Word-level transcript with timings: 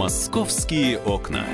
Московские 0.00 0.98
окна. 0.98 1.44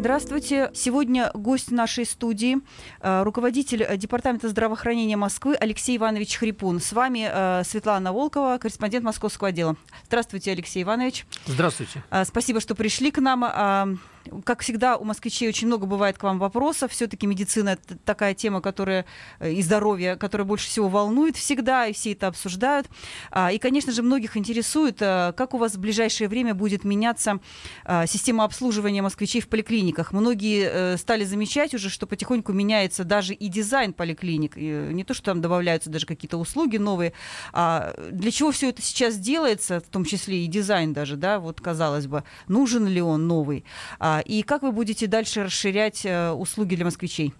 Здравствуйте. 0.00 0.72
Сегодня 0.74 1.30
гость 1.34 1.70
нашей 1.70 2.04
студии, 2.04 2.56
э, 3.00 3.22
руководитель 3.22 3.86
Департамента 3.96 4.48
здравоохранения 4.48 5.16
Москвы 5.16 5.54
Алексей 5.54 5.96
Иванович 5.96 6.34
Хрипун. 6.34 6.80
С 6.80 6.92
вами 6.92 7.30
э, 7.32 7.62
Светлана 7.62 8.12
Волкова, 8.12 8.58
корреспондент 8.58 9.04
Московского 9.04 9.50
отдела. 9.50 9.76
Здравствуйте, 10.06 10.50
Алексей 10.50 10.82
Иванович. 10.82 11.26
Здравствуйте. 11.46 12.02
Э, 12.10 12.24
спасибо, 12.24 12.58
что 12.58 12.74
пришли 12.74 13.12
к 13.12 13.18
нам 13.20 14.00
как 14.44 14.60
всегда, 14.60 14.96
у 14.96 15.04
москвичей 15.04 15.48
очень 15.48 15.66
много 15.66 15.86
бывает 15.86 16.18
к 16.18 16.22
вам 16.22 16.38
вопросов. 16.38 16.92
Все-таки 16.92 17.26
медицина 17.26 17.70
это 17.70 17.96
такая 18.04 18.34
тема, 18.34 18.60
которая 18.60 19.04
э, 19.38 19.52
и 19.52 19.62
здоровье, 19.62 20.16
которая 20.16 20.46
больше 20.46 20.68
всего 20.68 20.88
волнует 20.88 21.36
всегда, 21.36 21.86
и 21.86 21.92
все 21.92 22.12
это 22.12 22.28
обсуждают. 22.28 22.88
А, 23.30 23.52
и, 23.52 23.58
конечно 23.58 23.92
же, 23.92 24.02
многих 24.02 24.36
интересует, 24.36 24.98
э, 25.00 25.32
как 25.36 25.54
у 25.54 25.58
вас 25.58 25.74
в 25.74 25.80
ближайшее 25.80 26.28
время 26.28 26.54
будет 26.54 26.84
меняться 26.84 27.40
а, 27.84 28.06
система 28.06 28.44
обслуживания 28.44 29.02
москвичей 29.02 29.40
в 29.40 29.48
поликлиниках. 29.48 30.12
Многие 30.12 30.68
э, 30.70 30.96
стали 30.96 31.24
замечать 31.24 31.74
уже, 31.74 31.88
что 31.90 32.06
потихоньку 32.06 32.52
меняется 32.52 33.04
даже 33.04 33.34
и 33.34 33.48
дизайн 33.48 33.92
поликлиник. 33.92 34.56
Не 34.56 35.04
то, 35.04 35.14
что 35.14 35.26
там 35.26 35.40
добавляются 35.40 35.90
даже 35.90 36.06
какие-то 36.06 36.38
услуги 36.38 36.76
новые. 36.76 37.12
А 37.52 37.94
для 38.10 38.30
чего 38.30 38.50
все 38.50 38.70
это 38.70 38.82
сейчас 38.82 39.16
делается, 39.16 39.80
в 39.80 39.88
том 39.88 40.04
числе 40.04 40.44
и 40.44 40.46
дизайн 40.46 40.92
даже, 40.92 41.16
да, 41.16 41.38
вот 41.38 41.60
казалось 41.60 42.06
бы, 42.06 42.24
нужен 42.48 42.86
ли 42.86 43.00
он 43.00 43.26
новый? 43.26 43.64
А, 43.98 44.11
и 44.20 44.42
как 44.42 44.62
вы 44.62 44.72
будете 44.72 45.06
дальше 45.06 45.44
расширять 45.44 46.04
э, 46.04 46.30
услуги 46.30 46.74
для 46.74 46.84
москвичей? 46.84 47.34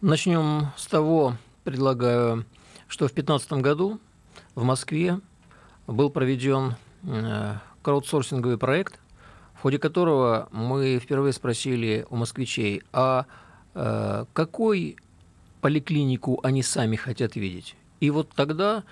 Начнем 0.00 0.68
с 0.76 0.86
того, 0.86 1.36
предлагаю, 1.64 2.44
что 2.88 3.06
в 3.06 3.14
2015 3.14 3.52
году 3.54 4.00
в 4.54 4.64
Москве 4.64 5.20
был 5.86 6.10
проведен 6.10 6.76
э, 7.04 7.54
краудсорсинговый 7.82 8.58
проект, 8.58 9.00
в 9.54 9.62
ходе 9.62 9.78
которого 9.78 10.48
мы 10.52 10.98
впервые 10.98 11.32
спросили 11.32 12.06
у 12.10 12.16
москвичей, 12.16 12.82
а 12.92 13.26
э, 13.74 14.26
какой 14.32 14.96
поликлинику 15.60 16.40
они 16.42 16.62
сами 16.62 16.96
хотят 16.96 17.36
видеть. 17.36 17.76
И 18.00 18.10
вот 18.10 18.30
тогда 18.34 18.84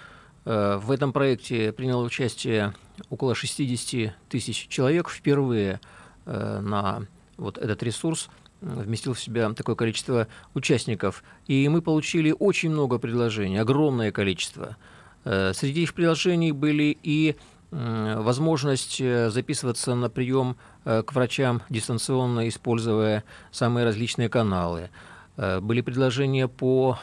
в 0.44 0.91
этом 0.91 1.12
проекте 1.12 1.70
приняло 1.70 2.02
участие 2.02 2.75
около 3.10 3.36
60 3.36 4.12
тысяч 4.28 4.66
человек 4.69 5.08
впервые 5.08 5.78
на 6.27 7.06
вот 7.37 7.59
этот 7.59 7.83
ресурс 7.83 8.28
вместил 8.62 9.15
в 9.15 9.20
себя 9.20 9.53
такое 9.53 9.75
количество 9.75 10.28
участников. 10.55 11.23
И 11.47 11.69
мы 11.69 11.83
получили 11.83 12.34
очень 12.39 12.70
много 12.70 12.98
предложений, 12.98 13.59
огромное 13.59 14.12
количество. 14.12 14.77
Э, 15.25 15.53
среди 15.55 15.83
их 15.83 15.95
предложений 15.95 16.53
были 16.53 16.97
и 17.03 17.37
возможность 17.70 19.00
э, 19.00 19.31
записываться 19.31 19.95
на 19.95 20.11
прием 20.11 20.56
э, 20.84 21.03
к 21.03 21.15
врачам 21.15 21.62
дистанционно, 21.70 22.47
используя 22.48 23.25
самые 23.50 23.84
различные 23.84 24.28
каналы. 24.28 24.91
Были 25.34 25.81
предложения 25.81 26.47
по 26.47 26.98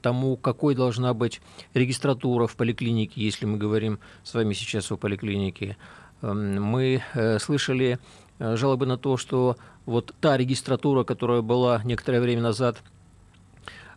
тому, 0.00 0.36
какой 0.36 0.76
должна 0.76 1.14
быть 1.14 1.40
регистратура 1.74 2.46
в 2.46 2.54
поликлинике, 2.54 3.20
если 3.20 3.44
мы 3.44 3.58
говорим 3.58 3.98
с 4.22 4.34
вами 4.34 4.54
сейчас 4.54 4.92
о 4.92 4.96
поликлинике. 4.96 5.76
Эм, 6.22 6.62
мы 6.62 7.02
слышали 7.40 7.98
Э, 7.98 7.98
жалобы 8.38 8.86
на 8.86 8.96
то, 8.96 9.16
что 9.16 9.56
вот 9.84 10.14
та 10.20 10.36
регистратура, 10.36 11.04
которая 11.04 11.42
была 11.42 11.80
некоторое 11.84 12.20
время 12.20 12.42
назад, 12.42 12.78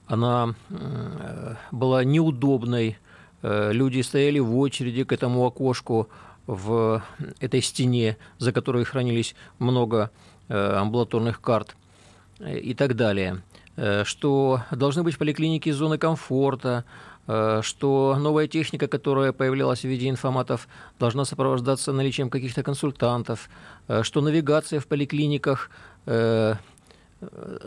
она 0.07 0.55
э, 0.69 1.55
была 1.71 2.03
неудобной. 2.03 2.97
Э, 3.41 3.71
люди 3.71 4.01
стояли 4.01 4.39
в 4.39 4.57
очереди 4.57 5.03
к 5.03 5.11
этому 5.11 5.45
окошку 5.45 6.09
в 6.47 7.03
этой 7.39 7.61
стене, 7.61 8.17
за 8.39 8.51
которой 8.51 8.83
хранились 8.83 9.35
много 9.59 10.09
амбулаторных 10.47 11.41
карт 11.41 11.75
и 12.39 12.73
так 12.73 12.95
далее. 12.95 13.43
Что 14.03 14.63
должны 14.71 15.03
быть 15.03 15.13
в 15.13 15.19
поликлинике 15.19 15.71
зоны 15.71 15.99
комфорта, 15.99 16.85
Э, 17.18 17.18
что 17.61 18.17
новая 18.19 18.47
техника, 18.47 18.87
которая 18.87 19.33
появлялась 19.33 19.81
в 19.81 19.83
виде 19.83 20.09
информатов, 20.09 20.67
должна 20.99 21.25
сопровождаться 21.25 21.93
наличием 21.93 22.31
каких-то 22.31 22.63
консультантов, 22.63 23.49
э, 23.87 24.01
что 24.01 24.21
навигация 24.21 24.79
в 24.79 24.87
поликлиниках 24.87 25.69
э, 26.07 26.55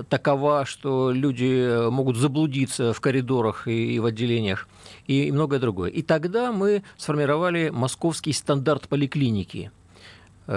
такова, 0.09 0.65
что 0.65 1.13
люди 1.13 1.89
могут 1.91 2.17
заблудиться 2.17 2.93
в 2.93 3.01
коридорах 3.01 3.69
и 3.69 4.01
в 4.01 4.07
отделениях, 4.07 4.67
и 5.07 5.31
многое 5.31 5.61
другое. 5.61 5.91
И 5.91 6.03
тогда 6.03 6.51
мы 6.51 6.83
сформировали 6.97 7.69
московский 7.69 8.33
стандарт 8.33 8.89
поликлиники, 8.89 9.71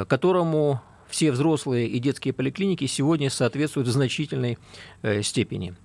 которому 0.08 0.82
все 1.10 1.34
взрослые 1.34 1.90
и 1.90 2.00
детские 2.00 2.34
поликлиники 2.34 2.88
сегодня 2.88 3.30
соответствуют 3.30 3.90
в 3.90 3.92
значительной 3.92 4.58
степени. 5.22 5.76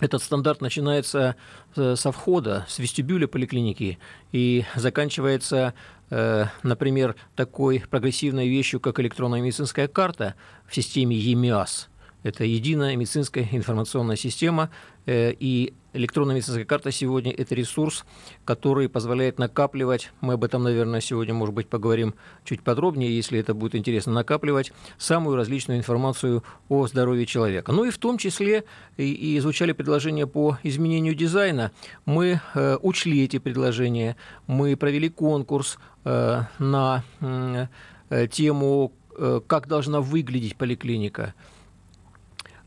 Этот 0.00 0.22
стандарт 0.22 0.62
начинается 0.62 1.36
э, 1.76 1.94
со 1.94 2.10
входа, 2.10 2.64
с 2.68 2.78
вестибюля 2.78 3.28
поликлиники 3.28 3.98
и 4.32 4.64
заканчивается, 4.74 5.74
э, 6.08 6.46
например, 6.62 7.16
такой 7.36 7.84
прогрессивной 7.88 8.48
вещью, 8.48 8.80
как 8.80 8.98
электронная 8.98 9.42
медицинская 9.42 9.88
карта 9.88 10.34
в 10.66 10.74
системе 10.74 11.16
ЕМИАС. 11.16 11.89
Это 12.22 12.44
единая 12.44 12.96
медицинская 12.96 13.48
информационная 13.50 14.16
система, 14.16 14.70
э, 15.06 15.32
и 15.32 15.72
электронная 15.92 16.34
медицинская 16.34 16.64
карта 16.64 16.92
сегодня– 16.92 17.32
это 17.36 17.54
ресурс, 17.54 18.04
который 18.44 18.88
позволяет 18.88 19.38
накапливать, 19.38 20.12
мы 20.20 20.34
об 20.34 20.44
этом, 20.44 20.62
наверное, 20.62 21.00
сегодня, 21.00 21.34
может 21.34 21.54
быть, 21.54 21.68
поговорим 21.68 22.14
чуть 22.44 22.62
подробнее, 22.62 23.14
если 23.14 23.38
это 23.38 23.54
будет 23.54 23.74
интересно, 23.74 24.12
накапливать 24.12 24.72
самую 24.98 25.36
различную 25.36 25.78
информацию 25.78 26.44
о 26.68 26.86
здоровье 26.86 27.26
человека. 27.26 27.72
Ну 27.72 27.84
и 27.84 27.90
в 27.90 27.98
том 27.98 28.18
числе 28.18 28.64
и, 28.96 29.12
и 29.12 29.40
звучали 29.40 29.72
предложения 29.72 30.26
по 30.26 30.58
изменению 30.62 31.14
дизайна. 31.14 31.72
Мы 32.04 32.40
э, 32.54 32.76
учли 32.82 33.24
эти 33.24 33.38
предложения, 33.38 34.16
мы 34.46 34.76
провели 34.76 35.08
конкурс 35.08 35.78
э, 36.04 36.42
на 36.58 37.02
э, 37.20 38.28
тему, 38.30 38.92
э, 39.16 39.40
как 39.46 39.66
должна 39.66 40.00
выглядеть 40.00 40.56
поликлиника– 40.56 41.34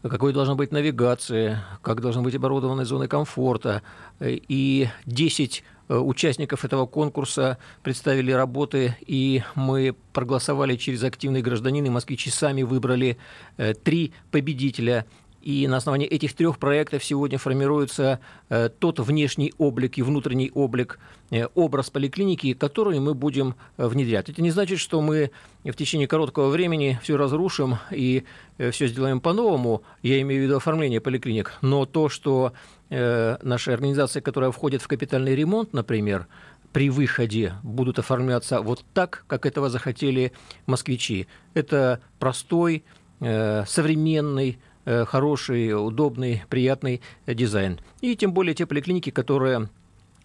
какой 0.10 0.34
должна 0.34 0.56
быть 0.56 0.72
навигация, 0.72 1.64
как 1.82 2.02
должны 2.02 2.22
быть 2.22 2.36
оборудованы 2.36 2.86
зоны 2.86 3.08
комфорта. 3.08 3.82
И 4.20 4.90
10 5.06 5.64
э, 5.88 5.96
участников 5.96 6.66
этого 6.66 6.86
конкурса 6.86 7.58
представили 7.84 8.32
работы, 8.32 8.98
и 9.06 9.44
мы 9.56 9.96
проголосовали 10.12 10.76
через 10.76 11.04
активные 11.04 11.42
гражданины. 11.42 11.90
Москвичи 11.90 12.30
сами 12.30 12.64
выбрали 12.64 13.18
э, 13.58 13.74
три 13.74 14.14
победителя 14.30 15.06
и 15.44 15.68
на 15.68 15.78
основании 15.78 16.08
этих 16.08 16.34
трех 16.34 16.58
проектов 16.58 17.04
сегодня 17.04 17.38
формируется 17.38 18.22
э, 18.48 18.70
тот 18.70 19.00
внешний 19.00 19.54
облик 19.58 19.98
и 19.98 20.02
внутренний 20.02 20.50
облик, 20.54 21.00
э, 21.32 21.48
образ 21.54 21.90
поликлиники, 21.90 22.54
который 22.54 23.02
мы 23.02 23.14
будем 23.14 23.56
э, 23.76 23.86
внедрять. 23.88 24.30
Это 24.30 24.42
не 24.42 24.52
значит, 24.52 24.80
что 24.80 25.02
мы 25.02 25.32
в 25.66 25.74
течение 25.74 26.08
короткого 26.08 26.48
времени 26.48 26.98
все 27.04 27.18
разрушим 27.18 27.78
и 27.92 28.24
все 28.72 28.88
сделаем 28.88 29.20
по-новому. 29.20 29.84
Я 30.02 30.22
имею 30.22 30.42
в 30.42 30.44
виду 30.46 30.56
оформление 30.58 31.02
поликлиник. 31.02 31.54
Но 31.62 31.86
то, 31.86 32.10
что 32.10 32.54
наши 32.90 33.72
организации, 33.72 34.20
которые 34.20 34.52
входят 34.52 34.82
в 34.82 34.88
капитальный 34.88 35.36
ремонт, 35.36 35.74
например, 35.74 36.28
при 36.74 36.90
выходе 36.90 37.54
будут 37.64 37.98
оформляться 37.98 38.62
вот 38.62 38.84
так, 38.94 39.24
как 39.28 39.46
этого 39.46 39.70
захотели 39.70 40.34
москвичи. 40.66 41.28
Это 41.54 42.02
простой, 42.20 42.84
современный, 43.20 44.60
хороший, 44.86 45.74
удобный, 45.74 46.44
приятный 46.50 47.02
дизайн. 47.26 47.80
И 48.02 48.16
тем 48.16 48.34
более 48.34 48.54
те 48.54 48.66
поликлиники, 48.66 49.10
которые 49.10 49.70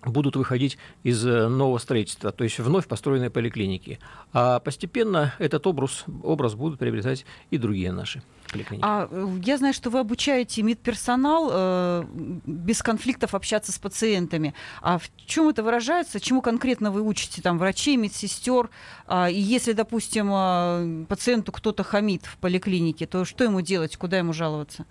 будут 0.05 0.37
выходить 0.37 0.79
из 1.03 1.25
э, 1.27 1.49
нового 1.49 1.79
строительства, 1.79 2.31
то 2.33 2.45
есть 2.45 2.59
вновь 2.59 2.87
построенные 2.87 3.31
поликлиники. 3.31 3.99
А 4.33 4.61
постепенно 4.61 5.35
этот 5.39 5.67
образ, 5.67 6.05
образ 6.23 6.55
будут 6.55 6.79
приобретать 6.79 7.25
и 7.51 7.59
другие 7.59 7.93
наши 7.93 8.23
поликлиники. 8.49 8.85
А 8.85 9.09
э, 9.11 9.39
я 9.45 9.59
знаю, 9.59 9.75
что 9.75 9.91
вы 9.91 10.01
обучаете 10.01 10.63
медперсонал 10.63 11.51
э, 11.53 12.05
без 12.47 12.83
конфликтов 12.83 13.35
общаться 13.35 13.73
с 13.73 13.79
пациентами. 13.79 14.55
А 14.83 14.99
в 14.99 15.11
чем 15.27 15.49
это 15.49 15.63
выражается? 15.63 16.21
Чему 16.21 16.43
конкретно 16.43 16.91
вы 16.91 17.03
учите 17.03 17.43
там 17.43 17.59
врачей, 17.59 17.97
медсестер? 17.97 18.71
А, 19.07 19.31
и 19.31 19.39
если, 19.39 19.73
допустим, 19.73 20.31
э, 20.33 21.07
пациенту 21.07 21.53
кто-то 21.53 21.83
хамит 21.83 22.27
в 22.27 22.37
поликлинике, 22.39 23.07
то 23.07 23.25
что 23.25 23.45
ему 23.45 23.61
делать, 23.61 23.97
куда 23.97 24.19
ему 24.19 24.33
жаловаться? 24.33 24.87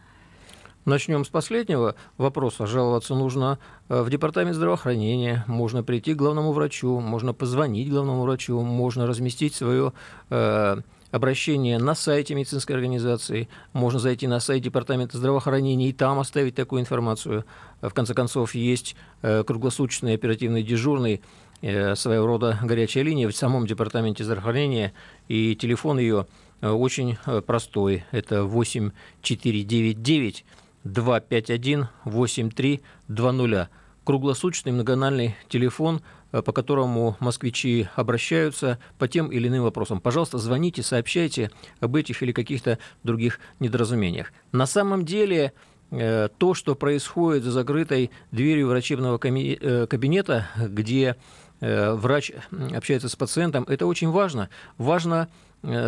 Начнем 0.87 1.25
с 1.25 1.27
последнего 1.27 1.95
вопроса. 2.17 2.65
Жаловаться 2.65 3.13
нужно 3.13 3.59
э, 3.89 4.01
в 4.01 4.09
департамент 4.09 4.55
здравоохранения, 4.55 5.43
можно 5.45 5.83
прийти 5.83 6.13
к 6.13 6.17
главному 6.17 6.53
врачу, 6.53 7.01
можно 7.01 7.33
позвонить 7.33 7.89
главному 7.89 8.21
врачу, 8.21 8.61
можно 8.61 9.05
разместить 9.05 9.53
свое 9.53 9.91
э, 10.29 10.77
обращение 11.11 11.79
на 11.79 11.95
сайте 11.95 12.35
медицинской 12.35 12.75
организации, 12.75 13.47
можно 13.73 13.99
зайти 13.99 14.27
на 14.27 14.39
сайт 14.39 14.63
Департамента 14.63 15.17
здравоохранения 15.17 15.89
и 15.89 15.93
там 15.93 16.19
оставить 16.19 16.55
такую 16.55 16.81
информацию. 16.81 17.45
В 17.81 17.91
конце 17.91 18.13
концов, 18.13 18.55
есть 18.55 18.95
э, 19.21 19.43
круглосуточный 19.43 20.13
оперативный 20.13 20.63
дежурный 20.63 21.21
своего 21.59 22.27
рода 22.27 22.59
горячая 22.61 23.03
линия 23.03 23.27
в 23.27 23.35
самом 23.35 23.65
департаменте 23.65 24.23
здравоохранения, 24.23 24.93
и 25.27 25.55
телефон 25.55 25.97
ее 25.97 26.27
очень 26.61 27.17
простой. 27.47 28.03
Это 28.11 28.43
8499 28.43 30.45
251 30.83 31.87
8320. 32.05 33.69
Круглосуточный 34.03 34.71
многональный 34.71 35.35
телефон, 35.49 36.01
по 36.41 36.51
которому 36.51 37.17
москвичи 37.19 37.87
обращаются 37.95 38.79
по 38.97 39.07
тем 39.07 39.31
или 39.31 39.47
иным 39.47 39.63
вопросам. 39.63 40.01
Пожалуйста, 40.01 40.37
звоните, 40.37 40.83
сообщайте 40.83 41.51
об 41.79 41.95
этих 41.95 42.23
или 42.23 42.31
каких-то 42.31 42.79
других 43.03 43.39
недоразумениях. 43.59 44.31
На 44.51 44.65
самом 44.65 45.05
деле 45.05 45.53
Э, 45.89 46.27
то, 46.37 46.53
что 46.53 46.75
происходит 46.75 47.43
за 47.43 47.51
закрытой 47.51 48.11
дверью 48.31 48.67
врачебного 48.67 49.15
э, 49.23 49.87
кабинета, 49.87 50.47
где 50.57 51.15
э, 51.61 51.93
врач 51.93 52.31
общается 52.75 53.07
с 53.07 53.15
пациентом, 53.15 53.63
это 53.67 53.85
очень 53.85 54.09
важно. 54.09 54.49
Важно 54.77 55.29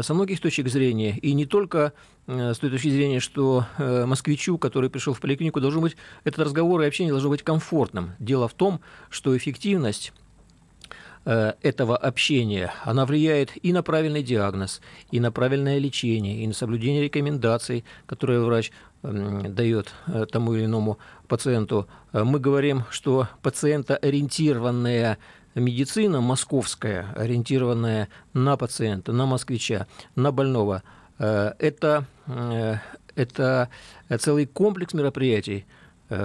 со 0.02 0.16
многих 0.16 0.40
точек 0.42 0.68
зрения, 0.68 1.16
и 1.19 1.31
не 1.34 1.45
только 1.45 1.94
с 2.25 2.57
той 2.57 2.72
точки 2.72 2.90
зрения, 2.90 3.19
что 3.19 3.68
москвичу, 3.78 4.57
который 4.57 4.90
пришел 4.90 5.13
в 5.13 5.22
поликлинику, 5.22 5.62
должен 5.62 5.81
быть, 5.81 5.95
этот 6.24 6.45
разговор 6.45 6.81
и 6.81 6.88
общение 6.88 7.13
должно 7.13 7.30
быть 7.30 7.44
комфортным. 7.44 8.13
Дело 8.18 8.48
в 8.48 8.56
том, 8.56 8.81
что 9.12 9.38
эффективность 9.38 10.12
этого 11.25 11.98
общения, 11.98 12.71
она 12.86 13.06
влияет 13.06 13.51
и 13.62 13.71
на 13.74 13.83
правильный 13.83 14.24
диагноз, 14.24 14.81
и 15.12 15.19
на 15.19 15.31
правильное 15.31 15.77
лечение, 15.77 16.44
и 16.44 16.48
на 16.48 16.54
соблюдение 16.54 17.04
рекомендаций, 17.04 17.83
которые 18.07 18.39
врач 18.39 18.71
дает 19.01 19.94
э, 20.07 20.25
тому 20.30 20.54
или 20.54 20.66
иному 20.66 21.00
пациенту. 21.27 21.88
Э, 22.12 22.24
мы 22.24 22.39
говорим, 22.39 22.83
что 22.89 23.27
пациентоориентированная 23.42 25.18
медицина 25.56 26.21
московская, 26.21 27.07
ориентированная 27.16 28.10
на 28.33 28.57
пациента, 28.57 29.13
на 29.13 29.25
москвича, 29.25 29.88
на 30.16 30.31
больного, 30.31 30.83
э, 31.18 31.54
это, 31.60 32.06
это 33.16 33.69
целый 34.19 34.45
комплекс 34.45 34.94
мероприятий, 34.94 35.66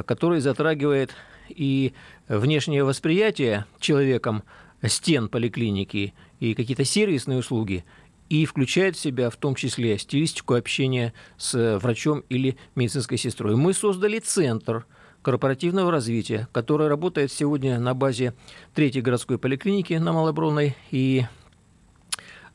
который 0.07 0.41
затрагивает 0.41 1.11
и 1.49 1.93
внешнее 2.29 2.85
восприятие 2.85 3.67
человеком 3.81 4.45
стен 4.89 5.29
поликлиники, 5.29 6.15
и 6.41 6.55
какие-то 6.55 6.85
сервисные 6.85 7.39
услуги, 7.39 7.85
и 8.29 8.47
включает 8.47 8.97
в 8.97 9.01
себя 9.01 9.31
в 9.31 9.37
том 9.37 9.55
числе 9.55 9.99
стилистику 9.99 10.55
общения 10.55 11.13
с 11.37 11.79
врачом 11.79 12.25
или 12.29 12.57
медицинской 12.75 13.19
сестрой. 13.19 13.57
Мы 13.57 13.75
создали 13.75 14.19
центр 14.19 14.87
корпоративного 15.23 15.91
развития, 15.91 16.49
который 16.53 16.89
работает 16.89 17.33
сегодня 17.33 17.79
на 17.79 17.95
базе 17.95 18.35
третьей 18.75 19.03
городской 19.03 19.39
поликлиники 19.39 19.95
на 19.95 20.13
Малобронной 20.13 20.77
и 20.91 21.25
Э, 21.25 21.44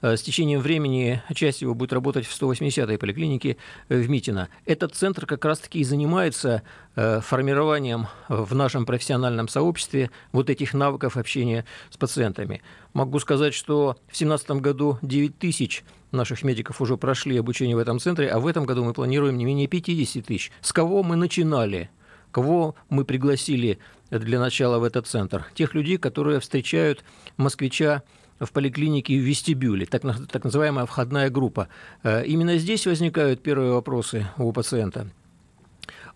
с 0.02 0.22
течением 0.22 0.62
времени 0.62 1.22
часть 1.34 1.62
его 1.62 1.74
будет 1.74 1.94
работать 1.94 2.26
в 2.26 2.42
180-й 2.42 2.98
поликлинике 2.98 3.58
в 3.90 4.10
Митино. 4.10 4.50
Этот 4.66 4.96
центр 4.96 5.26
как 5.26 5.44
раз-таки 5.44 5.80
и 5.80 5.84
занимается 5.84 6.64
э, 6.96 7.20
формированием 7.22 8.08
в 8.30 8.56
нашем 8.56 8.86
профессиональном 8.86 9.48
сообществе 9.48 10.10
вот 10.32 10.50
этих 10.50 10.74
навыков 10.74 11.18
общения 11.18 11.66
с 11.90 11.98
пациентами. 11.98 12.62
Могу 12.94 13.20
сказать, 13.20 13.54
что 13.54 13.98
в 14.08 14.18
2017 14.18 14.52
году 14.52 14.98
9 15.02 15.38
тысяч 15.38 15.84
наших 16.12 16.44
медиков 16.44 16.82
уже 16.82 16.98
прошли 16.98 17.38
обучение 17.38 17.76
в 17.76 17.80
этом 17.80 18.00
центре, 18.00 18.30
а 18.30 18.40
в 18.40 18.48
этом 18.48 18.66
году 18.66 18.84
мы 18.84 18.94
планируем 18.94 19.38
не 19.38 19.46
менее 19.46 19.68
50 19.68 20.26
тысяч. 20.26 20.52
С 20.62 20.74
кого 20.74 21.04
мы 21.04 21.16
начинали? 21.16 21.90
Кого 22.32 22.76
мы 22.90 23.06
пригласили 23.06 23.80
для 24.12 24.40
начала 24.40 24.80
в 24.80 24.84
этот 24.84 25.08
центр? 25.08 25.46
Тех 25.56 25.74
людей, 25.74 25.98
которые 25.98 26.40
встречают 26.40 27.04
москвича 27.38 28.04
в 28.40 28.52
поликлинике 28.52 29.18
в 29.18 29.24
вестибюле, 29.24 29.86
так, 29.86 30.02
так 30.28 30.44
называемая 30.44 30.86
входная 30.86 31.30
группа. 31.30 31.68
Э, 32.04 32.26
именно 32.26 32.58
здесь 32.58 32.86
возникают 32.86 33.42
первые 33.42 33.74
вопросы 33.74 34.28
у 34.38 34.52
пациента 34.52 35.08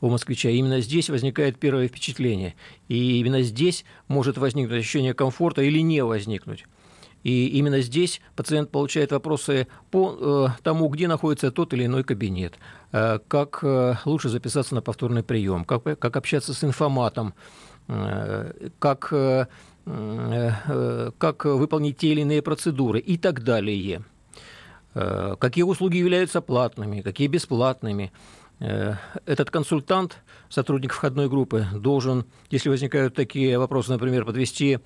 у 0.02 0.10
москвича. 0.10 0.50
Именно 0.50 0.82
здесь 0.82 1.10
возникает 1.10 1.58
первое 1.58 1.88
впечатление. 1.88 2.56
И 2.90 3.20
именно 3.20 3.42
здесь 3.42 3.86
может 4.10 4.38
возникнуть 4.38 4.80
ощущение 4.80 5.14
комфорта 5.14 5.62
или 5.62 5.80
не 5.80 6.04
возникнуть. 6.04 6.66
И 7.24 7.48
именно 7.48 7.80
здесь 7.80 8.22
пациент 8.36 8.70
получает 8.70 9.14
вопросы 9.14 9.68
по 9.92 10.50
э, 10.58 10.62
тому, 10.62 10.90
где 10.90 11.08
находится 11.08 11.52
тот 11.52 11.74
или 11.74 11.86
иной 11.86 12.04
кабинет, 12.04 12.56
э, 12.92 13.20
как 13.30 13.60
э, 13.64 13.96
лучше 14.04 14.28
записаться 14.28 14.76
на 14.76 14.82
повторный 14.82 15.24
прием, 15.24 15.64
как, 15.64 15.84
как 15.84 16.18
общаться 16.18 16.54
с 16.54 16.66
информатом, 16.66 17.34
э, 17.88 18.70
как 18.78 19.08
э, 19.12 19.48
как 19.86 21.46
выполнить 21.46 21.98
те 21.98 22.10
или 22.10 22.22
иные 22.22 22.42
процедуры 22.42 23.00
и 23.00 23.18
так 23.18 23.44
далее. 23.44 24.04
Э, 24.96 25.36
какие 25.40 25.64
услуги 25.64 25.98
являются 25.98 26.42
платными, 26.42 27.02
какие 27.02 27.28
бесплатными. 27.28 28.12
Этот 28.60 29.50
консультант, 29.50 30.20
сотрудник 30.48 30.94
входной 30.94 31.28
группы, 31.28 31.66
должен, 31.74 32.26
если 32.50 32.70
возникают 32.70 33.14
такие 33.14 33.58
вопросы, 33.60 33.92
например, 33.92 34.24
подвести 34.24 34.80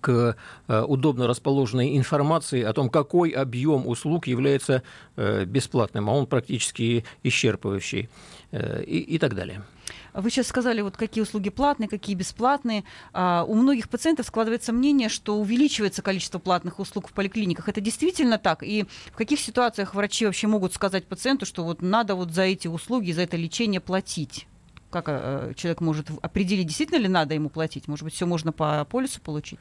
к 0.00 0.36
удобно 0.68 1.26
расположенной 1.26 1.98
информации 1.98 2.62
о 2.62 2.72
том, 2.72 2.88
какой 2.88 3.30
объем 3.30 3.86
услуг 3.86 4.26
является 4.26 4.82
бесплатным, 5.16 6.08
а 6.08 6.14
он 6.14 6.26
практически 6.26 7.04
исчерпывающий 7.22 8.08
и, 8.52 8.98
и 9.00 9.18
так 9.18 9.34
далее. 9.34 9.64
Вы 10.14 10.30
сейчас 10.30 10.46
сказали, 10.46 10.80
вот 10.80 10.96
какие 10.96 11.22
услуги 11.22 11.50
платные, 11.50 11.88
какие 11.88 12.14
бесплатные. 12.14 12.84
А, 13.12 13.44
у 13.46 13.54
многих 13.54 13.88
пациентов 13.88 14.26
складывается 14.26 14.72
мнение, 14.72 15.08
что 15.08 15.36
увеличивается 15.36 16.02
количество 16.02 16.38
платных 16.38 16.78
услуг 16.78 17.08
в 17.08 17.12
поликлиниках. 17.12 17.68
Это 17.68 17.80
действительно 17.80 18.38
так? 18.38 18.62
И 18.62 18.86
в 19.06 19.16
каких 19.16 19.40
ситуациях 19.40 19.94
врачи 19.94 20.24
вообще 20.24 20.46
могут 20.46 20.72
сказать 20.72 21.04
пациенту, 21.06 21.46
что 21.46 21.64
вот 21.64 21.82
надо 21.82 22.14
вот 22.14 22.30
за 22.30 22.42
эти 22.42 22.68
услуги, 22.68 23.10
за 23.10 23.22
это 23.22 23.36
лечение 23.36 23.80
платить? 23.80 24.46
Как 24.90 25.06
э, 25.08 25.52
человек 25.56 25.80
может 25.80 26.08
определить, 26.22 26.68
действительно 26.68 26.98
ли 26.98 27.08
надо 27.08 27.34
ему 27.34 27.48
платить? 27.48 27.88
Может 27.88 28.04
быть, 28.04 28.14
все 28.14 28.24
можно 28.24 28.52
по 28.52 28.84
полису 28.84 29.20
получить? 29.20 29.58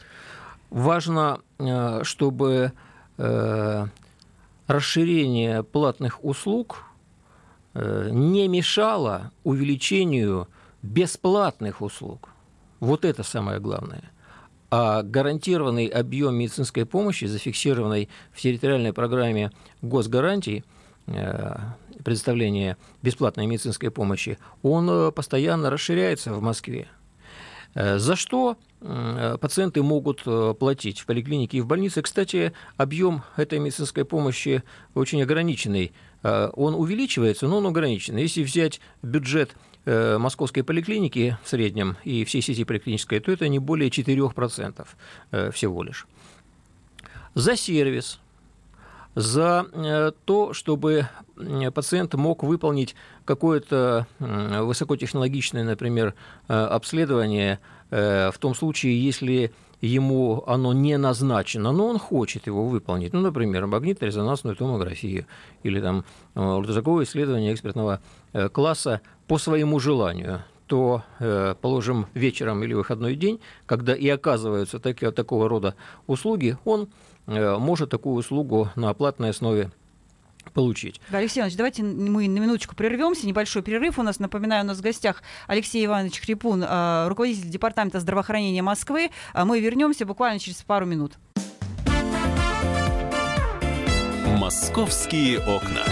Важно, 0.69 1.41
э, 1.57 2.03
чтобы 2.03 2.73
э, 3.17 3.85
расширение 4.67 5.63
платных 5.63 6.23
услуг 6.23 6.85
не 7.73 8.47
мешало 8.47 9.31
увеличению 9.43 10.47
бесплатных 10.81 11.81
услуг. 11.81 12.29
Вот 12.79 13.05
это 13.05 13.23
самое 13.23 13.59
главное. 13.59 14.11
А 14.69 15.03
гарантированный 15.03 15.87
объем 15.87 16.35
медицинской 16.35 16.85
помощи, 16.85 17.25
зафиксированный 17.25 18.09
в 18.31 18.41
территориальной 18.41 18.91
программе 18.91 19.51
госгарантий, 19.81 20.63
э, 21.07 21.55
предоставления 22.03 22.77
бесплатной 23.01 23.45
медицинской 23.45 23.91
помощи, 23.91 24.37
он 24.61 24.89
э, 24.89 25.11
постоянно 25.11 25.69
расширяется 25.69 26.33
в 26.33 26.41
Москве. 26.41 26.87
За 27.75 28.15
что 28.15 28.57
пациенты 29.41 29.81
могут 29.81 30.25
платить 30.59 30.99
в 30.99 31.07
поликлинике 31.07 31.57
и 31.57 31.61
в 31.61 31.65
больнице? 31.65 32.03
Кстати, 32.03 32.53
объем 32.77 33.23
этой 33.35 33.57
медицинской 33.57 34.05
помощи 34.05 34.61
очень 34.93 35.23
ограниченный 35.23 35.91
Э, 35.91 36.12
он 36.23 36.75
увеличивается, 36.75 37.47
но 37.47 37.57
он 37.57 37.67
ограничен. 37.67 38.15
Если 38.17 38.43
взять 38.43 38.79
бюджет 39.01 39.55
э, 39.85 40.17
московской 40.17 40.63
поликлиники 40.63 41.37
в 41.43 41.49
среднем 41.49 41.97
и 42.03 42.23
всей 42.23 42.41
сети 42.41 42.63
поликлинической, 42.63 43.19
то 43.19 43.31
это 43.31 43.47
не 43.49 43.59
более 43.59 43.89
4% 43.89 44.87
э, 45.31 45.51
всего 45.51 45.83
лишь. 45.83 46.07
За 47.35 47.55
сервис, 47.57 48.19
за 49.15 50.13
то, 50.25 50.53
чтобы 50.53 51.07
пациент 51.73 52.13
мог 52.13 52.43
выполнить 52.43 52.95
какое-то 53.25 54.07
высокотехнологичное, 54.19 55.63
например, 55.63 56.13
обследование 56.47 57.59
в 57.89 58.33
том 58.39 58.55
случае, 58.55 59.03
если 59.03 59.51
ему 59.87 60.43
оно 60.47 60.73
не 60.73 60.97
назначено, 60.97 61.71
но 61.71 61.87
он 61.87 61.99
хочет 61.99 62.47
его 62.47 62.65
выполнить. 62.65 63.13
Ну, 63.13 63.19
например, 63.19 63.65
магнитно-резонансную 63.67 64.55
томографию 64.55 65.25
или 65.63 65.81
там 65.81 66.05
э, 66.35 66.41
ультразвуковое 66.41 67.03
исследование 67.03 67.53
экспертного 67.53 67.99
э, 68.31 68.47
класса 68.49 69.01
по 69.27 69.37
своему 69.37 69.79
желанию 69.79 70.43
то, 70.67 71.03
э, 71.19 71.55
положим, 71.59 72.07
вечером 72.13 72.63
или 72.63 72.73
выходной 72.73 73.15
день, 73.15 73.41
когда 73.65 73.93
и 73.93 74.07
оказываются 74.07 74.79
такие, 74.79 75.11
такого 75.11 75.49
рода 75.49 75.75
услуги, 76.07 76.57
он 76.65 76.87
может 77.25 77.89
такую 77.89 78.15
услугу 78.15 78.69
на 78.75 78.89
оплатной 78.89 79.29
основе 79.29 79.71
получить. 80.51 80.99
Да, 81.09 81.19
Алексей 81.19 81.39
Иванович, 81.39 81.57
давайте 81.57 81.83
мы 81.83 82.27
на 82.27 82.39
минуточку 82.39 82.75
прервемся. 82.75 83.25
Небольшой 83.27 83.61
перерыв. 83.61 83.99
У 83.99 84.03
нас, 84.03 84.19
напоминаю, 84.19 84.63
у 84.63 84.67
нас 84.67 84.77
в 84.77 84.81
гостях 84.81 85.23
Алексей 85.47 85.85
Иванович 85.85 86.21
Хрипун, 86.21 86.63
а, 86.67 87.07
руководитель 87.09 87.49
Департамента 87.49 87.99
здравоохранения 87.99 88.61
Москвы. 88.61 89.09
А 89.33 89.45
мы 89.45 89.59
вернемся 89.59 90.05
буквально 90.05 90.39
через 90.39 90.61
пару 90.63 90.85
минут. 90.85 91.13
Московские 94.37 95.39
окна. 95.39 95.83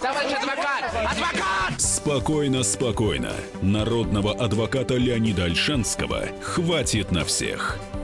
Товарищ 0.00 0.32
адвокат! 0.32 0.84
Адвокат! 1.10 1.80
Спокойно, 1.80 2.62
спокойно. 2.62 3.32
Народного 3.62 4.32
адвоката 4.34 4.94
Леонида 4.94 5.44
Альшанского 5.44 6.26
хватит 6.42 7.10
на 7.10 7.24
всех. 7.24 7.78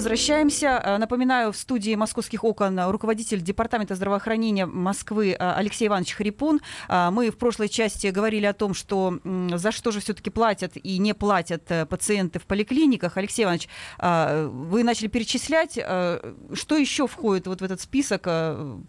Возвращаемся. 0.00 0.80
Э, 0.82 0.96
Напоминаю, 0.96 1.52
в 1.52 1.56
студии 1.56 1.94
«Московских 1.94 2.42
окон» 2.42 2.80
руководитель 2.88 3.42
Департамента 3.42 3.94
здравоохранения 3.94 4.64
Москвы 4.64 5.32
э, 5.32 5.36
Алексей 5.38 5.88
Иванович 5.88 6.14
Харипун. 6.14 6.60
Э, 6.88 7.10
Мы 7.10 7.30
в 7.30 7.36
прошлой 7.36 7.68
части 7.68 8.06
говорили 8.06 8.46
о 8.46 8.54
том, 8.54 8.72
что 8.72 9.18
за 9.54 9.72
что 9.72 9.90
же 9.90 10.00
все-таки 10.00 10.30
платят 10.30 10.72
и 10.74 10.96
не 10.98 11.12
платят 11.12 11.64
пациенты 11.90 12.38
в 12.38 12.46
поликлиниках. 12.46 13.18
Алексей 13.18 13.44
Иванович, 13.44 13.68
вы 13.98 14.84
начали 14.84 15.08
перечислять, 15.08 15.72
что 15.72 16.76
еще 16.76 17.06
входит 17.06 17.46
вот 17.46 17.60
в 17.60 17.64
этот 17.64 17.80
список 17.80 18.26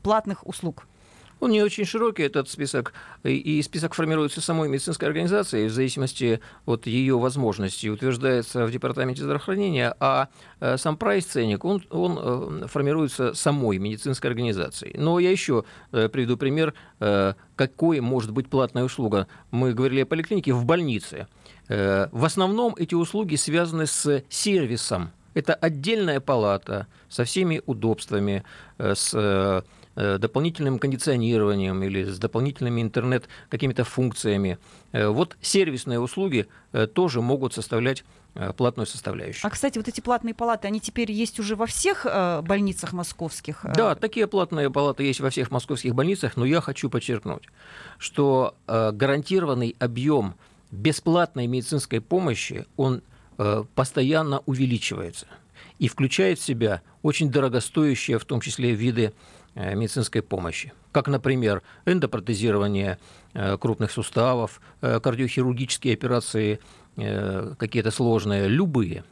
платных 0.02 0.48
услуг? 0.48 0.88
Он 1.42 1.50
не 1.50 1.64
очень 1.64 1.86
широкий, 1.86 2.22
этот 2.22 2.48
список, 2.50 2.94
и- 3.24 3.62
список 3.64 3.96
формируется 3.96 4.42
самой 4.42 4.70
медицинской 4.70 5.08
организацией 5.08 5.68
в 5.68 5.74
зависимости 5.74 6.40
от 6.68 6.86
ее 6.86 7.18
возможностей, 7.18 7.90
утверждается 7.90 8.68
в 8.68 8.72
Департаменте 8.72 9.24
здравоохранения, 9.24 9.96
а 10.00 10.28
э, 10.60 10.78
сам 10.78 10.98
прайс-ценник, 10.98 11.66
он, 11.66 11.84
он 11.90 12.64
э, 12.64 12.68
формируется 12.68 13.34
самой 13.34 13.80
медицинской 13.80 14.30
организацией. 14.30 14.96
Но 15.00 15.18
я 15.18 15.32
еще 15.32 15.64
э, 15.92 16.10
приведу 16.10 16.38
пример, 16.38 16.74
какой 17.56 18.00
может 18.00 18.32
быть 18.32 18.48
платная 18.48 18.84
услуга. 18.84 19.28
Мы 19.50 19.74
говорили 19.74 20.02
о 20.02 20.06
поликлинике 20.06 20.54
в 20.54 20.66
больнице. 20.66 21.28
В 21.68 22.26
основном 22.26 22.76
эти 22.78 22.94
услуги 22.94 23.36
связаны 23.36 23.88
с 23.88 24.24
сервисом. 24.30 25.10
Это 25.34 25.56
отдельная 25.56 26.20
палата 26.20 26.86
со 27.10 27.24
всеми 27.24 27.62
удобствами, 27.66 28.44
с 28.78 29.64
дополнительным 29.96 30.80
кондиционированием 30.80 31.84
или 31.84 32.04
с 32.06 32.18
дополнительными 32.18 32.82
интернет 32.82 33.28
какими-то 33.50 33.84
функциями. 33.84 34.58
Э, 34.92 35.08
Вот 35.08 35.38
сервисные 35.42 36.00
услуги 36.00 36.48
э, 36.72 36.88
тоже 36.88 37.22
могут 37.22 37.54
составлять 37.54 38.04
э, 38.36 38.54
платную 38.54 38.88
составляющую. 38.88 39.46
А, 39.46 39.50
кстати, 39.50 39.78
вот 39.78 39.88
эти 39.88 40.02
платные 40.02 40.34
палаты, 40.34 40.68
они 40.68 40.80
теперь 40.80 41.12
есть 41.12 41.40
уже 41.40 41.56
во 41.56 41.66
всех 41.66 42.06
э, 42.06 42.42
больницах 42.42 42.94
московских? 42.94 43.66
Э, 43.66 43.74
Да, 43.76 43.96
такие 43.96 44.28
платные 44.28 44.70
палаты 44.70 45.04
есть 45.04 45.20
во 45.20 45.30
всех 45.30 45.52
московских 45.52 45.94
больницах, 45.94 46.38
но 46.38 46.46
я 46.46 46.62
хочу 46.62 46.90
подчеркнуть, 46.90 47.44
что 47.98 48.56
э, 48.68 48.92
гарантированный 48.92 49.76
объем 49.80 50.36
бесплатной 50.72 51.48
медицинской 51.48 52.00
помощи, 52.00 52.66
он 52.78 53.02
э, 53.38 53.64
постоянно 53.76 54.42
увеличивается 54.46 55.28
и 55.80 55.88
включает 55.88 56.40
в 56.40 56.44
себя 56.44 56.82
очень 57.02 57.30
дорогостоящие, 57.32 58.20
в 58.20 58.26
том 58.26 58.40
числе, 58.40 58.72
виды 58.72 59.02
э, 59.04 59.12
медицинской 59.56 60.22
помощи, 60.22 60.74
как, 60.92 61.08
например, 61.08 61.62
эндопротезирование 61.86 62.98
э, 63.34 63.58
крупных 63.58 63.92
суставов, 63.92 64.62
э, 64.82 65.00
кардиохирургические 65.00 65.94
операции 65.94 66.60
э, 66.98 67.54
какие-то 67.58 67.92
сложные, 67.92 68.48
любые. 68.48 69.04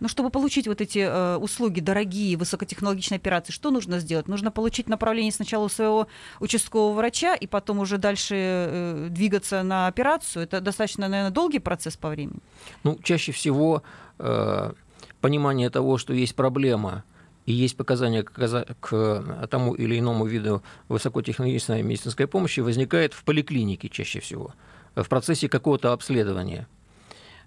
Ну, 0.00 0.08
чтобы 0.08 0.30
получить 0.30 0.68
вот 0.68 0.80
эти 0.80 0.98
э, 0.98 1.36
услуги, 1.36 1.80
дорогие, 1.80 2.36
высокотехнологичные 2.36 3.16
операции, 3.16 3.52
что 3.52 3.70
нужно 3.70 3.98
сделать? 3.98 4.28
Нужно 4.28 4.50
получить 4.50 4.88
направление 4.88 5.32
сначала 5.32 5.64
у 5.64 5.68
своего 5.68 6.06
участкового 6.40 6.94
врача 6.94 7.34
и 7.34 7.46
потом 7.46 7.78
уже 7.78 7.98
дальше 7.98 8.34
э, 8.36 9.08
двигаться 9.10 9.62
на 9.62 9.86
операцию. 9.86 10.42
Это 10.42 10.60
достаточно, 10.60 11.08
наверное, 11.08 11.32
долгий 11.32 11.60
процесс 11.60 11.96
по 11.96 12.08
времени. 12.08 12.40
Ну, 12.84 12.98
чаще 13.02 13.32
всего 13.32 13.82
э, 14.18 14.72
понимание 15.20 15.70
того, 15.70 15.98
что 15.98 16.12
есть 16.12 16.34
проблема 16.34 17.04
и 17.46 17.52
есть 17.52 17.76
показания 17.76 18.22
к, 18.24 18.66
к 18.80 19.46
тому 19.48 19.74
или 19.74 19.98
иному 19.98 20.26
виду 20.26 20.62
высокотехнологичной 20.88 21.82
медицинской 21.82 22.26
помощи, 22.26 22.60
возникает 22.60 23.14
в 23.14 23.22
поликлинике 23.22 23.88
чаще 23.88 24.20
всего, 24.20 24.52
в 24.96 25.08
процессе 25.08 25.48
какого-то 25.48 25.92
обследования. 25.92 26.66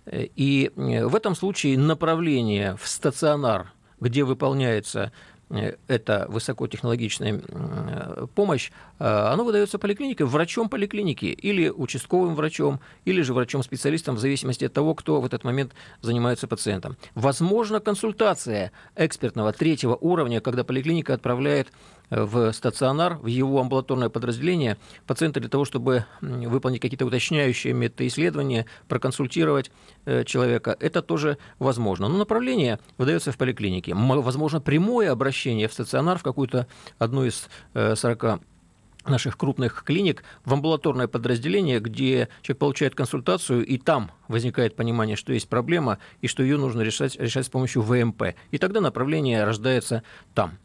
Э, 0.05 0.25
И 0.35 0.71
э, 0.75 1.05
в 1.05 1.15
этом 1.15 1.35
случае 1.35 1.77
направление 1.77 2.75
в 2.77 2.87
стационар, 2.87 3.73
где 3.99 4.23
выполняется 4.23 5.11
э, 5.49 5.75
эта 5.87 6.25
высокотехнологичная 6.29 7.41
э, 7.47 8.27
помощь, 8.35 8.71
э, 8.99 9.05
оно 9.05 9.43
выдается 9.43 9.79
поликлиникой, 9.79 10.25
врачом 10.25 10.69
поликлиники 10.69 11.25
или 11.25 11.69
участковым 11.69 12.35
врачом, 12.35 12.79
или 13.05 13.21
же 13.21 13.33
врачом-специалистом 13.33 14.15
в 14.15 14.19
зависимости 14.19 14.65
от 14.65 14.73
того, 14.73 14.95
кто 14.95 15.21
в 15.21 15.25
этот 15.25 15.43
момент 15.43 15.73
занимается 16.01 16.47
пациентом. 16.47 16.97
Возможно, 17.15 17.79
консультация 17.79 18.71
экспертного 18.95 19.53
третьего 19.53 19.95
уровня, 19.95 20.41
когда 20.41 20.63
поликлиника 20.63 21.13
отправляет 21.13 21.69
в 22.09 22.51
стационар, 22.53 23.15
в 23.15 23.27
его 23.27 23.59
амбулаторное 23.59 24.09
подразделение 24.09 24.77
пациента 25.05 25.39
для 25.39 25.49
того, 25.49 25.65
чтобы 25.65 26.05
выполнить 26.21 26.81
какие-то 26.81 27.05
уточняющие 27.05 27.73
метаисследования, 27.73 28.65
проконсультировать 28.87 29.71
э, 30.05 30.23
человека. 30.23 30.75
Это 30.79 31.01
тоже 31.01 31.37
возможно. 31.59 32.07
Но 32.07 32.17
направление 32.17 32.79
выдается 32.97 33.31
в 33.31 33.37
поликлинике. 33.37 33.93
Возможно, 33.93 34.61
прямое 34.61 35.11
обращение 35.11 35.67
в 35.67 35.73
стационар, 35.73 36.17
в 36.17 36.23
какую-то 36.23 36.67
одну 36.97 37.25
из 37.25 37.47
э, 37.73 37.95
40 37.95 38.41
наших 39.07 39.37
крупных 39.37 39.83
клиник 39.83 40.23
в 40.45 40.53
амбулаторное 40.53 41.07
подразделение, 41.07 41.79
где 41.79 42.29
человек 42.41 42.59
получает 42.59 42.95
консультацию, 42.95 43.65
и 43.65 43.77
там 43.77 44.11
возникает 44.27 44.75
понимание, 44.75 45.15
что 45.15 45.33
есть 45.33 45.47
проблема, 45.47 45.99
и 46.21 46.27
что 46.27 46.43
ее 46.43 46.57
нужно 46.57 46.81
решать, 46.81 47.15
решать 47.15 47.45
с 47.45 47.49
помощью 47.49 47.81
ВМП. 47.81 48.35
И 48.51 48.57
тогда 48.57 48.81
направление 48.81 49.43
рождается 49.43 50.03
там. 50.33 50.57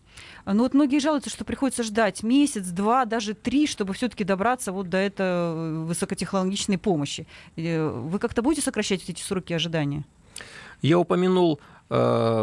Но 0.47 0.63
вот 0.63 0.75
многие 0.75 0.99
жалуются, 0.99 1.31
что 1.31 1.45
приходится 1.45 1.83
ждать 1.83 2.23
месяц, 2.23 2.67
два, 2.69 3.05
даже 3.05 3.35
три, 3.35 3.67
чтобы 3.67 3.95
все-таки 3.95 4.25
добраться 4.25 4.73
вот 4.73 4.89
до 4.89 4.99
этой 4.99 5.27
э, 5.27 5.85
высокотехнологичной 5.87 6.79
помощи. 6.79 7.27
Э, 7.57 7.89
Вы 7.89 8.19
как-то 8.19 8.43
будете 8.43 8.63
сокращать 8.63 9.09
эти 9.09 9.23
сроки 9.23 9.53
ожидания? 9.55 10.05
Я 10.83 10.99
упомянул 10.99 11.61
э, 11.89 11.95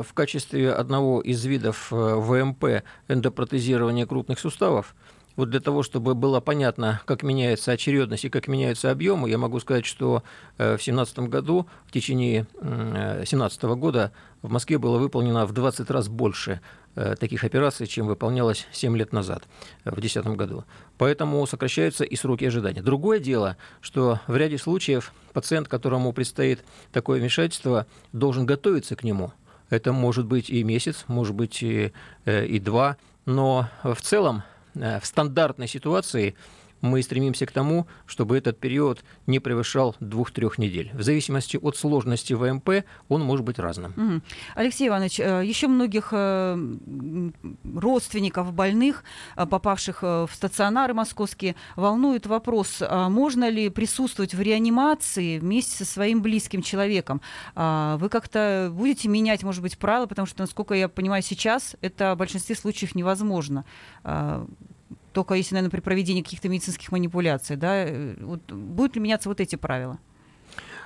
в 0.07 0.13
качестве 0.13 0.71
одного 0.71 1.21
из 1.21 1.45
видов 1.45 1.91
ВМП 1.91 2.83
эндопротезирование 3.07 4.07
крупных 4.07 4.39
суставов. 4.39 4.95
Вот 5.37 5.49
для 5.49 5.61
того, 5.61 5.81
чтобы 5.81 6.13
было 6.13 6.41
понятно, 6.41 7.01
как 7.05 7.23
меняется 7.23 7.71
очередность 7.71 8.25
и 8.25 8.29
как 8.29 8.47
меняются 8.47 8.91
объемы, 8.91 9.29
я 9.29 9.37
могу 9.37 9.59
сказать, 9.61 9.85
что 9.85 10.23
в 10.57 10.63
2017 10.63 11.19
году, 11.19 11.67
в 11.85 11.91
течение 11.91 12.47
2017 12.61 13.63
года 13.63 14.11
в 14.41 14.51
Москве 14.51 14.77
было 14.77 14.97
выполнено 14.97 15.45
в 15.45 15.53
20 15.53 15.89
раз 15.89 16.09
больше 16.09 16.59
таких 16.95 17.43
операций, 17.43 17.87
чем 17.87 18.07
выполнялось 18.07 18.67
7 18.71 18.97
лет 18.97 19.13
назад, 19.13 19.43
э, 19.83 19.89
в 19.89 19.93
2010 19.93 20.35
году. 20.35 20.65
Поэтому 20.97 21.45
сокращаются 21.47 22.03
и 22.03 22.15
сроки 22.15 22.45
ожидания. 22.45 22.81
Другое 22.81 23.19
дело, 23.19 23.57
что 23.79 24.19
в 24.27 24.35
ряде 24.35 24.57
случаев 24.57 25.13
пациент, 25.33 25.67
которому 25.67 26.11
предстоит 26.13 26.63
такое 26.91 27.19
вмешательство, 27.19 27.85
должен 28.11 28.45
готовиться 28.45 28.95
к 28.95 29.03
нему. 29.03 29.31
Это 29.69 29.93
может 29.93 30.25
быть 30.25 30.49
и 30.49 30.63
месяц, 30.63 31.05
может 31.07 31.33
быть 31.33 31.63
и, 31.63 31.93
э, 32.25 32.45
и 32.45 32.59
два, 32.59 32.97
но 33.25 33.69
в 33.83 34.01
целом 34.01 34.43
э, 34.75 34.99
в 34.99 35.05
стандартной 35.05 35.67
ситуации 35.67 36.35
мы 36.81 37.01
стремимся 37.01 37.45
к 37.45 37.51
тому, 37.51 37.87
чтобы 38.05 38.37
этот 38.37 38.59
период 38.59 39.03
не 39.27 39.39
превышал 39.39 39.95
двух-трех 39.99 40.57
недель. 40.57 40.91
В 40.93 41.01
зависимости 41.01 41.57
от 41.61 41.77
сложности 41.77 42.33
ВМП 42.33 42.83
он 43.07 43.21
может 43.21 43.45
быть 43.45 43.59
разным. 43.59 44.21
Алексей 44.55 44.87
Иванович, 44.87 45.19
э, 45.19 45.43
еще 45.45 45.67
многих 45.67 46.09
э, 46.11 46.57
родственников 47.75 48.53
больных, 48.53 49.03
э, 49.35 49.45
попавших 49.45 50.01
в 50.01 50.29
стационары 50.33 50.93
московские, 50.93 51.55
волнует 51.75 52.25
вопрос, 52.25 52.81
а 52.81 53.09
можно 53.09 53.49
ли 53.49 53.69
присутствовать 53.69 54.33
в 54.33 54.41
реанимации 54.41 55.39
вместе 55.39 55.83
со 55.83 55.85
своим 55.85 56.21
близким 56.21 56.61
человеком? 56.61 57.21
А 57.55 57.97
Вы 57.97 58.09
как-то 58.09 58.71
будете 58.73 59.07
менять, 59.07 59.43
может 59.43 59.61
быть, 59.61 59.77
правила, 59.77 60.05
потому 60.07 60.25
что, 60.25 60.41
насколько 60.41 60.73
я 60.73 60.89
понимаю, 60.89 61.21
сейчас 61.23 61.75
это 61.81 62.15
в 62.15 62.17
большинстве 62.17 62.55
случаев 62.55 62.95
невозможно. 62.95 63.65
Только 65.13 65.33
если, 65.33 65.55
наверное, 65.55 65.71
при 65.71 65.81
проведении 65.81 66.21
каких-то 66.21 66.49
медицинских 66.49 66.91
манипуляций, 66.91 67.55
да, 67.55 67.85
э, 67.85 68.15
вот 68.19 68.51
будут 68.51 68.95
ли 68.95 69.01
меняться 69.01 69.29
вот 69.29 69.39
эти 69.39 69.55
правила? 69.55 69.99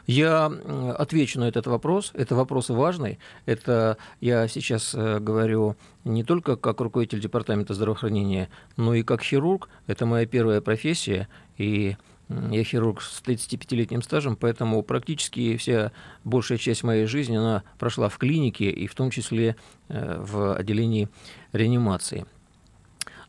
Я 0.07 0.45
м, 0.45 0.89
отвечу 0.97 1.39
на 1.39 1.45
этот 1.45 1.67
вопрос. 1.67 2.11
Это 2.13 2.35
вопрос 2.35 2.69
важный. 2.69 3.19
Это 3.45 3.97
я 4.21 4.47
сейчас 4.47 4.93
э, 4.93 5.19
говорю 5.19 5.75
не 6.03 6.23
только 6.23 6.55
как 6.55 6.79
руководитель 6.81 7.19
департамента 7.19 7.73
здравоохранения, 7.73 8.49
но 8.77 8.93
и 8.93 9.03
как 9.03 9.21
хирург. 9.21 9.69
Это 9.87 10.05
моя 10.05 10.25
первая 10.25 10.61
профессия. 10.61 11.27
И 11.57 11.97
я 12.29 12.63
хирург 12.63 13.01
с 13.01 13.21
35-летним 13.21 14.01
стажем, 14.01 14.35
поэтому 14.35 14.81
практически 14.81 15.57
вся 15.57 15.91
большая 16.23 16.57
часть 16.57 16.83
моей 16.83 17.05
жизни 17.05 17.35
она 17.35 17.63
прошла 17.77 18.09
в 18.09 18.17
клинике 18.17 18.69
и 18.71 18.87
в 18.87 18.95
том 18.95 19.11
числе 19.11 19.55
э, 19.89 20.21
в 20.21 20.55
отделении 20.55 21.07
реанимации. 21.51 22.25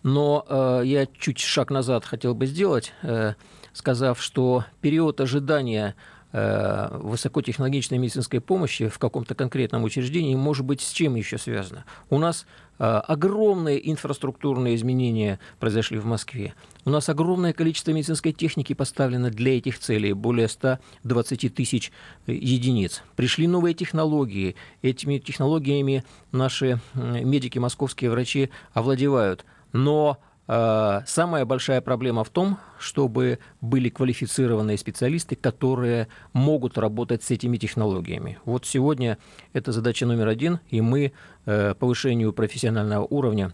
Но 0.03 0.45
э, 0.49 0.83
я 0.85 1.07
чуть 1.07 1.39
шаг 1.39 1.71
назад 1.71 2.05
хотел 2.05 2.35
бы 2.35 2.47
сделать, 2.47 2.93
э, 3.03 3.35
сказав, 3.73 4.21
что 4.21 4.65
период 4.81 5.21
ожидания 5.21 5.95
Э, 6.39 6.89
высокотехнологичной 6.93 7.97
медицинской 7.97 8.43
помощи 8.43 8.89
в 8.89 8.99
каком-то 8.99 9.35
конкретном 9.35 9.85
учреждении 9.85 10.35
может 10.35 10.67
быть 10.67 10.83
с 10.83 10.91
чем 10.91 11.15
еще 11.15 11.39
связано. 11.39 11.87
У 12.11 12.19
нас 12.19 12.47
э, 12.79 12.85
огромные 12.85 13.91
инфраструктурные 13.91 14.75
изменения 14.75 15.39
произошли 15.61 15.99
в 15.99 16.05
Москве. 16.05 16.53
У 16.85 16.91
нас 16.91 17.09
огромное 17.09 17.55
количество 17.55 17.93
медицинской 17.93 18.33
техники 18.33 18.75
поставлено 18.75 19.31
для 19.31 19.57
этих 19.57 19.79
целей, 19.79 20.13
более 20.13 20.49
120 20.49 21.55
тысяч 21.55 21.91
единиц. 22.27 23.03
Пришли 23.15 23.47
новые 23.47 23.73
технологии. 23.73 24.57
Этими 24.83 25.17
технологиями 25.17 26.05
наши 26.33 26.81
медики, 26.93 27.59
московские 27.59 28.11
врачи 28.11 28.51
овладевают. 28.75 29.47
Но 29.73 30.19
Э, 30.49 31.01
самая 31.07 31.45
большая 31.45 31.81
проблема 31.81 32.23
в 32.25 32.31
том, 32.31 32.59
чтобы 32.79 33.39
были 33.61 33.89
квалифицированные 33.89 34.79
специалисты, 34.79 35.35
которые 35.35 36.09
могут 36.33 36.79
работать 36.79 37.23
с 37.23 37.31
этими 37.31 37.57
технологиями. 37.57 38.39
Вот 38.45 38.65
сегодня 38.65 39.19
это 39.53 39.73
задача 39.73 40.07
номер 40.07 40.29
один, 40.29 40.61
и 40.69 40.81
мы 40.81 41.13
э, 41.47 41.75
повышению 41.75 42.33
профессионального 42.33 43.05
уровня 43.05 43.53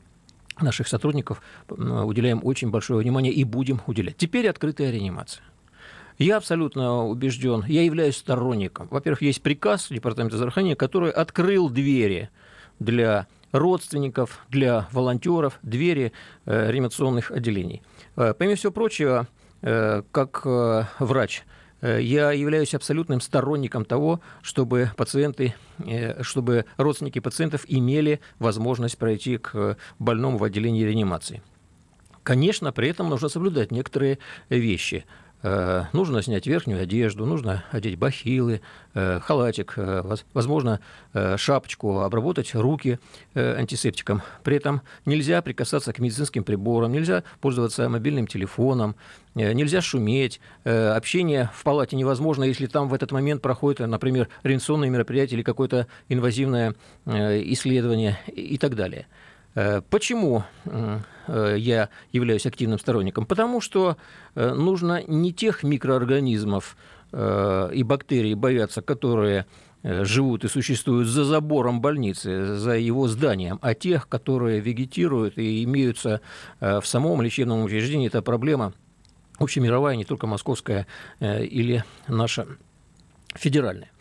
наших 0.61 0.87
сотрудников 0.87 1.41
уделяем 1.69 2.41
очень 2.45 2.71
большое 2.71 3.01
внимание 3.01 3.33
и 3.33 3.43
будем 3.43 3.81
уделять. 3.87 4.19
Теперь 4.19 4.49
открытая 4.49 4.91
реанимация. 4.91 5.43
Я 6.19 6.37
абсолютно 6.37 7.07
убежден, 7.07 7.65
я 7.67 7.83
являюсь 7.83 8.19
сторонником. 8.19 8.87
Во-первых, 8.91 9.23
есть 9.23 9.43
приказ 9.43 9.89
Департамента 9.89 10.37
здравоохранения, 10.37 10.77
который 10.77 11.11
открыл 11.11 11.71
двери 11.71 12.29
для 12.79 13.27
родственников, 13.53 14.45
для 14.49 14.89
волонтеров 14.93 15.59
двери 15.63 16.13
э, 16.47 16.71
реанимационных 16.71 17.31
отделений. 17.31 17.83
Э, 18.17 18.35
помимо 18.37 18.57
всего 18.57 18.73
прочего, 18.73 19.29
э, 19.61 20.03
как 20.11 20.45
врач, 20.99 21.45
я 21.81 22.31
являюсь 22.31 22.75
абсолютным 22.75 23.21
сторонником 23.21 23.85
того, 23.85 24.21
чтобы 24.41 24.93
пациенты, 24.97 25.57
чтобы 26.21 26.65
родственники 26.77 27.19
пациентов 27.19 27.65
имели 27.67 28.21
возможность 28.39 28.97
пройти 28.97 29.39
к 29.39 29.77
больному 29.99 30.39
в 30.39 30.45
отделении 30.45 30.85
реанимации. 30.85 31.43
Конечно, 32.23 32.71
при 32.71 32.89
этом 32.89 33.09
нужно 33.09 33.29
соблюдать 33.29 33.73
некоторые 33.73 34.21
вещи. 34.49 35.05
Э, 35.43 35.85
нужно 35.93 36.23
снять 36.23 36.47
верхнюю 36.47 36.83
одежду, 36.83 37.27
нужно 37.27 37.65
одеть 37.73 37.99
бахилы, 37.99 38.61
э, 38.95 39.19
халатик, 39.21 39.75
э, 39.77 40.17
возможно, 40.33 40.81
шапочку, 41.37 42.01
обработать 42.01 42.55
руки 42.55 42.99
антисептиком. 43.35 44.23
При 44.45 44.57
этом 44.57 44.81
нельзя 45.05 45.43
прикасаться 45.43 45.93
к 45.93 45.99
медицинским 45.99 46.43
приборам, 46.43 46.93
нельзя 46.93 47.23
пользоваться 47.41 47.89
мобильным 47.89 48.27
телефоном, 48.27 48.97
нельзя 49.35 49.83
шуметь. 49.83 50.41
Общение 50.65 51.51
в 51.55 51.63
палате 51.65 51.97
невозможно, 51.97 52.45
если 52.45 52.67
там 52.67 52.89
в 52.89 52.95
этот 52.95 53.13
момент 53.13 53.43
проходит, 53.43 53.81
например, 53.81 54.29
реанимационное 54.43 54.89
мероприятие 54.89 55.37
или 55.37 55.45
какое-то 55.45 55.87
инвазивное 56.09 56.75
исследование 57.07 58.19
и 58.29 58.57
так 58.57 58.75
далее. 58.75 59.07
Э, 59.55 59.83
почему 59.83 60.45
э, 60.65 61.57
я 61.59 61.91
являюсь 62.11 62.47
активным 62.47 62.79
сторонником? 62.79 63.27
Потому 63.27 63.61
что 63.61 63.97
э, 64.35 64.53
нужно 64.55 65.03
не 65.07 65.33
тех 65.33 65.63
микроорганизмов 65.63 66.77
и 67.15 67.83
бактерий 67.85 68.33
бояться, 68.33 68.81
которые 68.81 69.45
живут 69.83 70.45
и 70.45 70.49
существуют 70.49 71.09
за 71.09 71.25
забором 71.25 71.83
больницы, 71.83 72.57
за 72.57 72.79
его 72.79 73.07
зданием, 73.07 73.59
а 73.61 73.75
тех, 73.75 74.09
которые 74.09 74.61
вегетируют 74.61 75.37
и 75.37 75.63
имеются 75.65 76.23
в 76.61 76.83
самом 76.85 77.21
лечебном 77.21 77.65
учреждении. 77.65 78.07
Это 78.07 78.23
проблема 78.23 78.73
общемировая, 79.39 79.97
не 79.97 80.07
только 80.07 80.27
московская 80.27 80.87
или 81.21 81.85
наша 82.09 82.47
федеральная. 83.35 83.92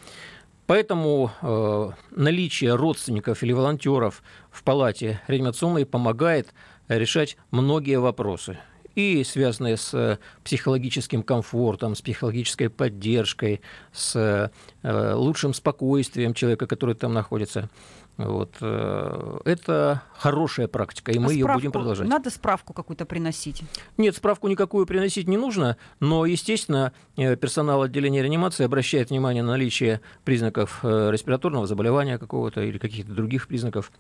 Поэтому 0.72 1.32
э, 1.42 1.92
наличие 2.12 2.76
родственников 2.76 3.44
или 3.44 3.52
волонтеров 3.52 4.24
в 4.50 4.64
палате 4.64 5.20
реанимационной 5.28 5.86
помогает 5.86 6.54
решать 6.88 7.36
многие 7.52 8.00
вопросы 8.00 8.58
и 8.96 9.22
связанные 9.26 9.76
с 9.76 9.94
э, 9.94 10.18
психологическим 10.46 11.24
комфортом, 11.24 11.94
с 11.94 12.02
психологической 12.02 12.70
поддержкой, 12.70 13.60
с 13.92 14.16
э, 14.16 15.14
лучшим 15.14 15.54
спокойствием 15.54 16.34
человека, 16.34 16.68
который 16.68 16.96
там 16.96 17.14
находится. 17.14 17.70
Вот. 18.18 18.56
Э, 18.62 19.40
это 19.46 20.04
хорошая 20.18 20.68
практика, 20.68 21.12
и 21.12 21.20
мы 21.20 21.32
а 21.32 21.34
ее 21.34 21.48
будем 21.48 21.72
продолжать. 21.72 22.08
Надо 22.08 22.30
справку 22.30 22.74
какую-то 22.74 23.06
приносить? 23.06 23.64
Нет, 23.98 24.16
справку 24.16 24.48
никакую 24.48 24.86
приносить 24.86 25.28
не 25.28 25.38
нужно, 25.38 25.78
но, 26.00 26.26
естественно, 26.26 26.94
э, 27.18 27.36
персонал 27.36 27.84
отделения 27.84 28.22
реанимации 28.22 28.64
обращает 28.64 29.10
внимание 29.10 29.44
на 29.44 29.52
наличие 29.52 30.02
признаков 30.24 30.80
э, 30.84 31.10
респираторного 31.12 31.68
заболевания 31.68 32.18
какого-то 32.18 32.62
или 32.62 32.78
каких-то 32.78 33.14
других 33.14 33.48
признаков 33.48 33.92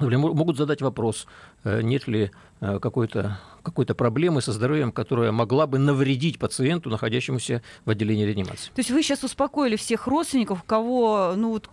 могут 0.00 0.56
задать 0.56 0.82
вопрос, 0.82 1.28
нет 1.62 2.08
ли 2.08 2.32
э, 2.64 2.78
какой-то 2.80 3.38
какой 3.64 3.86
проблемы 3.86 4.42
со 4.42 4.52
здоровьем, 4.52 4.92
которая 4.92 5.32
могла 5.32 5.66
бы 5.66 5.78
навредить 5.78 6.38
пациенту, 6.38 6.90
находящемуся 6.90 7.62
в 7.84 7.90
отделении 7.90 8.24
реанимации. 8.24 8.70
То 8.74 8.80
есть 8.80 8.90
вы 8.90 9.02
сейчас 9.02 9.24
успокоили 9.24 9.76
всех 9.76 10.06
родственников, 10.06 10.60
у 10.62 10.66
кого, 10.66 11.32
ну, 11.34 11.50
вот, 11.50 11.70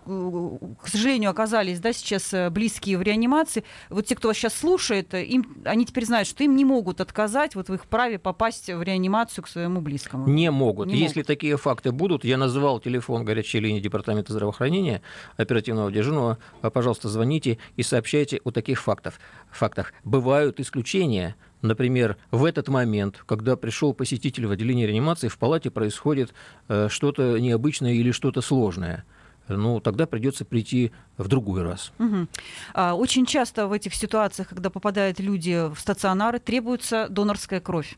к 0.81 0.87
сожалению, 0.87 1.29
оказались 1.29 1.79
да, 1.79 1.91
сейчас 1.91 2.33
э, 2.33 2.49
близкие 2.49 2.97
в 2.97 3.01
реанимации. 3.01 3.63
Вот 3.89 4.05
те, 4.05 4.15
кто 4.15 4.29
вас 4.29 4.37
сейчас 4.37 4.53
слушает, 4.53 5.13
им, 5.13 5.57
они 5.65 5.85
теперь 5.85 6.05
знают, 6.05 6.27
что 6.27 6.43
им 6.43 6.55
не 6.55 6.63
могут 6.63 7.01
отказать 7.01 7.55
вот 7.55 7.67
в 7.67 7.73
их 7.73 7.85
праве 7.85 8.17
попасть 8.17 8.69
в 8.69 8.81
реанимацию 8.81 9.43
к 9.43 9.49
своему 9.49 9.81
близкому. 9.81 10.27
Не 10.27 10.49
могут. 10.49 10.87
Не 10.87 10.97
Если 10.97 11.19
могут. 11.19 11.27
такие 11.27 11.57
факты 11.57 11.91
будут, 11.91 12.23
я 12.23 12.37
назвал 12.37 12.79
телефон 12.79 13.25
горячей 13.25 13.59
линии 13.59 13.81
Департамента 13.81 14.31
здравоохранения 14.31 15.01
оперативного 15.35 15.91
дежурного, 15.91 16.37
пожалуйста, 16.61 17.09
звоните 17.09 17.57
и 17.75 17.83
сообщаете 17.83 18.39
о 18.45 18.51
таких 18.51 18.81
фактах. 18.81 19.15
Фактах. 19.51 19.93
Бывают 20.03 20.59
исключения. 20.59 21.35
Например, 21.61 22.17
в 22.31 22.45
этот 22.45 22.69
момент, 22.69 23.23
когда 23.25 23.55
пришел 23.55 23.93
посетитель 23.93 24.47
в 24.47 24.51
отделение 24.51 24.87
реанимации, 24.87 25.27
в 25.27 25.37
палате 25.37 25.69
происходит 25.69 26.33
э, 26.67 26.87
что-то 26.89 27.37
необычное 27.39 27.93
или 27.93 28.11
что-то 28.11 28.41
сложное 28.41 29.05
ну, 29.57 29.79
тогда 29.79 30.05
придется 30.05 30.45
прийти 30.45 30.91
в 31.17 31.27
другой 31.27 31.63
раз. 31.63 31.91
Угу. 31.99 32.27
Очень 32.93 33.25
часто 33.25 33.67
в 33.67 33.73
этих 33.73 33.93
ситуациях, 33.93 34.49
когда 34.49 34.69
попадают 34.69 35.19
люди 35.19 35.69
в 35.73 35.79
стационары, 35.79 36.39
требуется 36.39 37.07
донорская 37.09 37.59
кровь. 37.59 37.97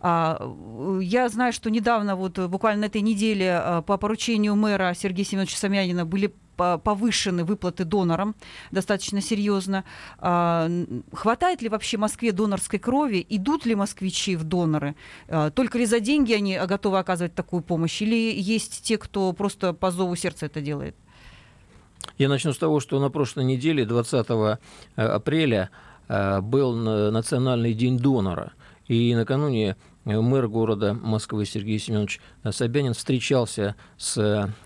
А, 0.00 0.52
я 1.00 1.28
знаю, 1.28 1.52
что 1.52 1.70
недавно, 1.70 2.16
вот 2.16 2.38
буквально 2.38 2.82
на 2.82 2.84
этой 2.86 3.00
неделе, 3.00 3.52
а, 3.52 3.82
по 3.82 3.96
поручению 3.96 4.56
мэра 4.56 4.94
Сергея 4.96 5.24
Семеновича 5.24 5.56
Самянина 5.56 6.04
были 6.04 6.34
повышены 6.82 7.44
выплаты 7.44 7.84
донорам 7.84 8.34
достаточно 8.70 9.20
серьезно. 9.20 9.84
А, 10.18 10.68
хватает 11.12 11.62
ли 11.62 11.68
вообще 11.68 11.96
Москве 11.96 12.32
донорской 12.32 12.78
крови? 12.78 13.24
Идут 13.28 13.66
ли 13.66 13.74
москвичи 13.74 14.36
в 14.36 14.44
доноры? 14.44 14.94
А, 15.28 15.50
только 15.50 15.78
ли 15.78 15.86
за 15.86 16.00
деньги 16.00 16.32
они 16.32 16.58
готовы 16.58 16.98
оказывать 16.98 17.34
такую 17.34 17.62
помощь? 17.62 18.02
Или 18.02 18.38
есть 18.40 18.82
те, 18.82 18.98
кто 18.98 19.32
просто 19.32 19.72
по 19.72 19.90
зову 19.90 20.16
сердца 20.16 20.46
это 20.46 20.60
делает? 20.60 20.96
Я 22.18 22.28
начну 22.28 22.52
с 22.52 22.58
того, 22.58 22.80
что 22.80 23.00
на 23.00 23.10
прошлой 23.10 23.44
неделе, 23.44 23.84
20 23.84 24.26
э, 24.30 24.58
апреля, 24.96 25.70
э, 26.08 26.40
был 26.40 26.74
Национальный 27.10 27.74
день 27.74 27.98
донора. 27.98 28.52
И 28.88 29.14
накануне 29.14 29.76
мэр 30.04 30.48
города 30.48 30.94
Москвы 30.94 31.44
Сергей 31.44 31.78
Семенович 31.78 32.20
Собянин 32.50 32.94
встречался 32.94 33.76
с 33.98 34.16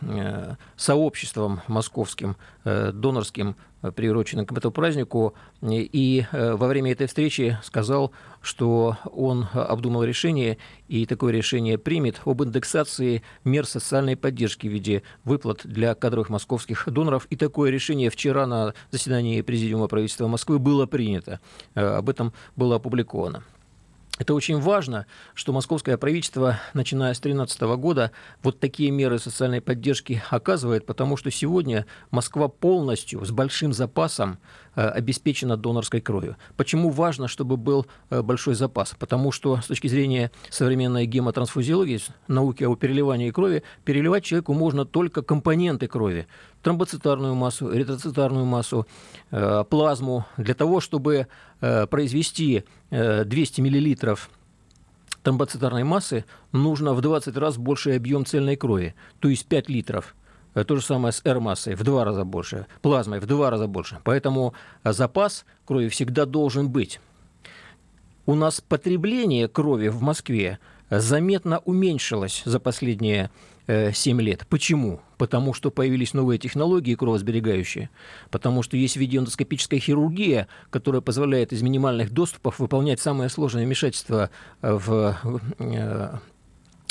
э, 0.00 0.56
сообществом 0.76 1.60
московским 1.66 2.36
э, 2.64 2.92
донорским, 2.92 3.56
э, 3.82 3.90
приуроченным 3.90 4.46
к 4.46 4.56
этому 4.56 4.72
празднику, 4.72 5.34
и 5.60 6.24
во 6.32 6.68
время 6.68 6.92
этой 6.92 7.06
встречи 7.06 7.58
сказал, 7.62 8.12
что 8.40 8.96
он 9.12 9.46
обдумал 9.52 10.04
решение, 10.04 10.58
и 10.88 11.04
такое 11.06 11.32
решение 11.32 11.78
примет 11.78 12.20
об 12.24 12.42
индексации 12.42 13.22
мер 13.44 13.66
социальной 13.66 14.16
поддержки 14.16 14.66
в 14.66 14.70
виде 14.70 15.02
выплат 15.24 15.62
для 15.64 15.94
кадровых 15.94 16.28
московских 16.28 16.84
доноров. 16.86 17.26
И 17.30 17.36
такое 17.36 17.70
решение 17.70 18.10
вчера 18.10 18.46
на 18.46 18.74
заседании 18.90 19.42
Президиума 19.42 19.88
правительства 19.88 20.28
Москвы 20.28 20.58
было 20.58 20.86
принято. 20.86 21.40
Об 21.74 22.08
этом 22.08 22.32
было 22.56 22.76
опубликовано. 22.76 23.42
Это 24.18 24.32
очень 24.32 24.60
важно, 24.60 25.06
что 25.34 25.52
московское 25.52 25.96
правительство, 25.96 26.60
начиная 26.72 27.14
с 27.14 27.20
2013 27.20 27.60
года, 27.76 28.12
вот 28.44 28.60
такие 28.60 28.92
меры 28.92 29.18
социальной 29.18 29.60
поддержки 29.60 30.22
оказывает, 30.30 30.86
потому 30.86 31.16
что 31.16 31.32
сегодня 31.32 31.84
Москва 32.12 32.46
полностью 32.46 33.24
с 33.24 33.32
большим 33.32 33.72
запасом 33.72 34.38
Э, 34.76 34.88
обеспечена 34.88 35.56
донорской 35.56 36.00
кровью. 36.00 36.36
Почему 36.56 36.90
важно, 36.90 37.28
чтобы 37.28 37.56
был 37.56 37.86
э, 38.10 38.22
большой 38.22 38.56
запас? 38.56 38.96
Потому 38.98 39.30
что 39.30 39.60
с 39.60 39.66
точки 39.66 39.86
зрения 39.86 40.32
современной 40.50 41.06
гемотрансфузиологии, 41.06 42.00
науки 42.26 42.64
о 42.64 42.74
переливании 42.74 43.30
крови, 43.30 43.62
переливать 43.84 44.24
человеку 44.24 44.52
можно 44.52 44.84
только 44.84 45.22
компоненты 45.22 45.86
крови 45.86 46.26
тромбоцитарную 46.62 47.34
массу, 47.34 47.72
эритроцитарную 47.72 48.46
массу, 48.46 48.86
э, 49.30 49.64
плазму, 49.68 50.24
для 50.38 50.54
того, 50.54 50.80
чтобы 50.80 51.28
произвести 51.90 52.64
200 52.90 53.60
миллилитров 53.60 54.30
тромбоцитарной 55.22 55.84
массы, 55.84 56.24
нужно 56.52 56.92
в 56.94 57.00
20 57.00 57.36
раз 57.36 57.56
больший 57.56 57.96
объем 57.96 58.26
цельной 58.26 58.56
крови, 58.56 58.94
то 59.20 59.28
есть 59.28 59.46
5 59.46 59.68
литров. 59.68 60.14
То 60.54 60.76
же 60.76 60.82
самое 60.82 61.12
с 61.12 61.20
R-массой, 61.24 61.74
в 61.74 61.82
два 61.82 62.04
раза 62.04 62.24
больше, 62.24 62.66
плазмой 62.80 63.18
в 63.18 63.26
два 63.26 63.50
раза 63.50 63.66
больше. 63.66 63.98
Поэтому 64.04 64.54
запас 64.84 65.46
крови 65.64 65.88
всегда 65.88 66.26
должен 66.26 66.70
быть. 66.70 67.00
У 68.26 68.34
нас 68.34 68.60
потребление 68.60 69.48
крови 69.48 69.88
в 69.88 70.00
Москве 70.00 70.58
заметно 70.90 71.58
уменьшилось 71.58 72.42
за 72.44 72.60
последние 72.60 73.30
7 73.66 74.20
э, 74.20 74.22
лет. 74.22 74.46
Почему? 74.48 75.00
Потому 75.24 75.54
что 75.54 75.70
появились 75.70 76.12
новые 76.12 76.38
технологии 76.38 76.94
кровосберегающие, 76.94 77.88
потому 78.30 78.62
что 78.62 78.76
есть 78.76 78.96
видеоэндоскопическая 78.98 79.80
хирургия, 79.80 80.48
которая 80.68 81.00
позволяет 81.00 81.54
из 81.54 81.62
минимальных 81.62 82.10
доступов 82.10 82.58
выполнять 82.58 83.00
самые 83.00 83.30
сложные 83.30 83.64
вмешательства 83.64 84.28
в 84.60 85.16
э, 85.58 86.18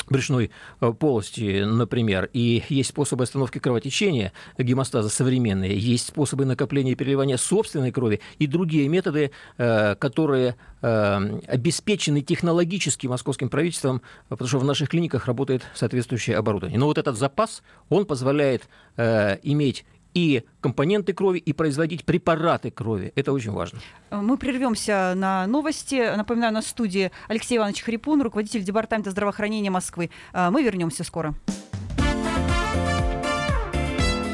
брюшной 0.08 0.50
э, 0.80 0.92
полости, 0.92 1.64
например, 1.64 2.30
и 2.32 2.62
есть 2.68 2.90
способы 2.90 3.24
остановки 3.24 3.58
кровотечения, 3.58 4.32
гемостаза 4.58 5.08
современные, 5.08 5.78
есть 5.78 6.08
способы 6.08 6.44
накопления 6.44 6.92
и 6.92 6.94
переливания 6.94 7.36
собственной 7.36 7.92
крови 7.92 8.20
и 8.38 8.46
другие 8.46 8.88
методы, 8.88 9.30
э, 9.58 9.94
которые 9.96 10.56
э, 10.82 11.40
обеспечены 11.46 12.20
технологически 12.20 13.06
московским 13.06 13.48
правительством, 13.48 14.02
потому 14.28 14.48
что 14.48 14.58
в 14.58 14.64
наших 14.64 14.88
клиниках 14.88 15.26
работает 15.26 15.62
соответствующее 15.74 16.36
оборудование. 16.36 16.78
Но 16.78 16.86
вот 16.86 16.98
этот 16.98 17.16
запас, 17.16 17.62
он 17.88 18.06
позволяет 18.06 18.68
иметь 18.96 19.84
и 20.14 20.44
компоненты 20.60 21.12
крови, 21.12 21.38
и 21.38 21.52
производить 21.52 22.04
препараты 22.04 22.70
крови. 22.70 23.12
Это 23.16 23.32
очень 23.32 23.50
важно. 23.50 23.80
Мы 24.10 24.38
прервемся 24.38 25.12
на 25.16 25.46
новости. 25.46 26.16
Напоминаю, 26.16 26.54
на 26.54 26.62
студии 26.62 27.10
Алексей 27.28 27.58
Иванович 27.58 27.82
Хрипун, 27.82 28.22
руководитель 28.22 28.62
Департамента 28.62 29.10
здравоохранения 29.10 29.70
Москвы. 29.70 30.10
А, 30.32 30.50
мы 30.50 30.62
вернемся 30.62 31.04
скоро. 31.04 31.34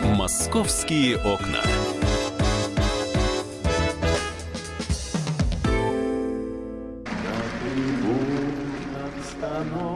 Московские 0.04 1.16
окна. 1.16 1.62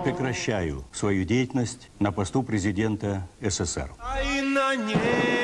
Прекращаю 0.05 0.85
свою 0.93 1.25
деятельность 1.25 1.91
на 1.99 2.13
посту 2.13 2.43
президента 2.43 3.29
СССР. 3.41 3.91
А 3.99 4.15
на 4.55 4.77
небе 4.77 5.44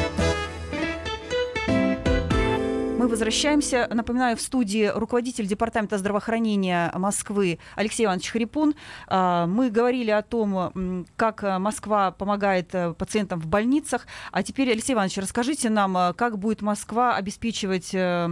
Возвращаемся. 3.11 3.87
Напоминаю, 3.91 4.37
в 4.37 4.41
студии 4.41 4.85
руководитель 4.85 5.45
Департамента 5.45 5.97
здравоохранения 5.97 6.91
Москвы 6.95 7.59
Алексей 7.75 8.05
Иванович 8.05 8.29
Хрипун. 8.29 8.73
А, 9.07 9.45
мы 9.47 9.69
говорили 9.69 10.11
о 10.11 10.21
том, 10.21 11.05
как 11.17 11.43
Москва 11.59 12.11
помогает 12.11 12.73
э, 12.73 12.93
пациентам 12.93 13.41
в 13.41 13.47
больницах. 13.47 14.07
А 14.31 14.43
теперь, 14.43 14.71
Алексей 14.71 14.93
Иванович, 14.93 15.17
расскажите 15.17 15.69
нам, 15.69 15.97
э, 15.97 16.13
как 16.13 16.39
будет 16.39 16.61
Москва 16.61 17.15
обеспечивать 17.15 17.93
э, 17.93 18.29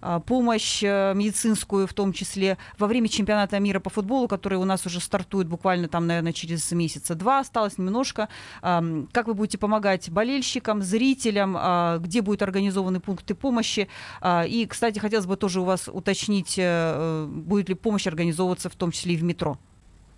а, 0.00 0.20
помощь 0.20 0.82
медицинскую, 0.82 1.86
в 1.86 1.92
том 1.92 2.12
числе 2.12 2.56
во 2.78 2.86
время 2.86 3.08
чемпионата 3.08 3.58
мира 3.58 3.80
по 3.80 3.90
футболу, 3.90 4.28
который 4.28 4.58
у 4.58 4.64
нас 4.64 4.86
уже 4.86 5.00
стартует 5.00 5.48
буквально 5.48 5.88
там, 5.88 6.06
наверное, 6.06 6.32
через 6.32 6.70
месяца 6.72 7.14
два, 7.14 7.40
осталось 7.40 7.78
немножко. 7.78 8.28
Как 8.60 9.26
вы 9.26 9.34
будете 9.34 9.58
помогать 9.58 10.08
болельщикам, 10.08 10.82
зрителям, 10.82 11.56
а, 11.58 11.98
где 11.98 12.22
будут 12.22 12.42
организованы 12.42 13.00
пункты 13.00 13.34
помощи? 13.34 13.88
А, 14.20 14.44
и, 14.44 14.66
кстати, 14.66 14.98
хотелось 14.98 15.26
бы 15.26 15.36
тоже 15.36 15.60
у 15.60 15.64
вас 15.64 15.88
уточнить, 15.88 16.56
э, 16.58 17.26
будет 17.26 17.68
ли 17.68 17.74
помощь 17.74 18.06
организовываться 18.06 18.68
в 18.68 18.76
том 18.76 18.90
числе 18.90 19.14
и 19.14 19.16
в 19.16 19.22
метро. 19.22 19.58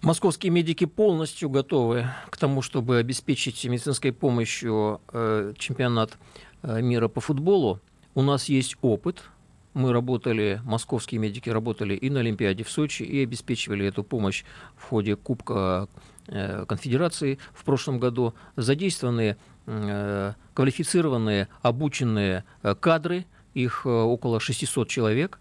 Московские 0.03 0.51
медики 0.51 0.85
полностью 0.85 1.49
готовы 1.49 2.09
к 2.31 2.37
тому, 2.37 2.63
чтобы 2.63 2.99
обеспечить 2.99 3.65
медицинской 3.65 4.13
помощью 4.13 5.01
э, 5.13 5.53
чемпионат 5.57 6.19
э, 6.63 6.83
мира 6.83 7.07
по 7.07 7.21
футболу. 7.21 7.79
У 8.17 8.23
нас 8.23 8.49
есть 8.49 8.77
опыт. 8.83 9.23
Мы 9.75 9.93
работали, 9.93 10.61
московские 10.65 11.21
медики 11.21 11.49
работали 11.49 11.95
и 11.95 12.11
на 12.11 12.21
Олимпиаде 12.21 12.65
в 12.65 12.71
Сочи, 12.71 13.05
и 13.05 13.23
обеспечивали 13.23 13.87
эту 13.87 14.03
помощь 14.05 14.45
в 14.77 14.85
ходе 14.85 15.17
Кубка 15.17 15.89
Конфедерации 16.27 17.39
в 17.55 17.65
прошлом 17.65 17.99
году. 17.99 18.35
Задействованы 18.55 19.39
квалифицированные, 20.55 21.49
обученные 21.63 22.45
кадры– 22.81 23.25
их 23.55 23.83
э, 23.85 23.89
около 23.89 24.41
600 24.41 24.89
человек, 24.89 25.39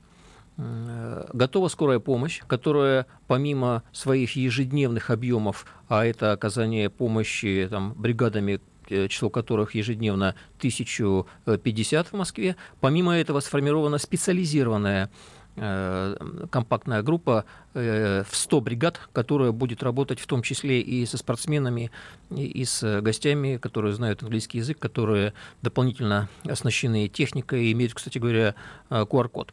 э, 0.58 1.26
готова 1.34 1.68
скорая 1.68 2.00
помощь, 2.00 2.42
которая 2.48 3.06
помимо 3.28 3.84
своих 3.92 4.36
ежедневных 4.36 5.10
объемов, 5.10 5.66
а 5.88 6.06
это 6.06 6.32
оказание 6.32 6.90
помощи 6.90 7.68
там, 7.70 7.94
бригадами 7.94 8.60
э, 8.90 9.08
число 9.08 9.30
которых 9.30 9.76
ежедневно 9.76 10.36
1050 10.58 12.08
в 12.08 12.14
Москве. 12.14 12.56
Помимо 12.80 13.16
этого 13.18 13.40
сформирована 13.40 13.98
специализированная 13.98 15.10
компактная 15.56 17.04
группа 17.04 17.46
э, 17.74 18.24
в 18.30 18.36
100 18.36 18.62
бригад, 18.62 19.00
которая 19.12 19.52
будет 19.52 19.84
работать 19.84 20.20
в 20.20 20.26
том 20.26 20.42
числе 20.42 20.82
и 20.82 21.06
со 21.06 21.18
спортсменами, 21.18 21.92
и 22.30 22.64
с 22.64 23.02
гостями, 23.02 23.58
которые 23.58 23.94
знают 23.94 24.24
английский 24.24 24.60
язык, 24.60 24.80
которые 24.80 25.34
дополнительно 25.62 26.30
оснащены 26.46 27.10
техникой 27.10 27.66
и 27.66 27.72
имеют, 27.74 27.94
кстати 27.94 28.18
говоря, 28.18 28.56
QR-код. 28.90 29.52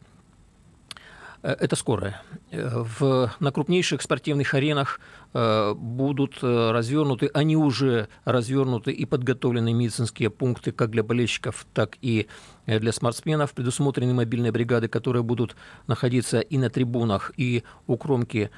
Э, 1.41 1.55
это 1.59 1.75
скорая. 1.75 2.21
В, 2.51 3.31
на 3.39 3.51
крупнейших 3.51 4.01
спортивных 4.01 4.53
аренах 4.53 4.99
Э, 5.31 5.75
будут 5.75 6.39
э, 6.41 6.71
развернуты, 6.71 7.29
они 7.35 7.55
уже 7.55 8.07
развернуты 8.25 8.91
и 8.91 9.05
подготовлены 9.05 9.73
медицинские 9.73 10.31
пункты 10.31 10.71
как 10.71 10.89
для 10.89 11.03
болельщиков, 11.03 11.67
так 11.71 11.99
и 12.01 12.25
э, 12.65 12.79
для 12.79 12.91
спортсменов. 12.91 13.53
Предусмотрены 13.53 14.15
мобильные 14.15 14.51
бригады, 14.51 14.87
которые 14.87 15.21
будут 15.21 15.55
находиться 15.85 16.39
и 16.39 16.57
на 16.57 16.71
трибунах, 16.71 17.31
и 17.37 17.63
у 17.85 17.97
кромки 17.97 18.49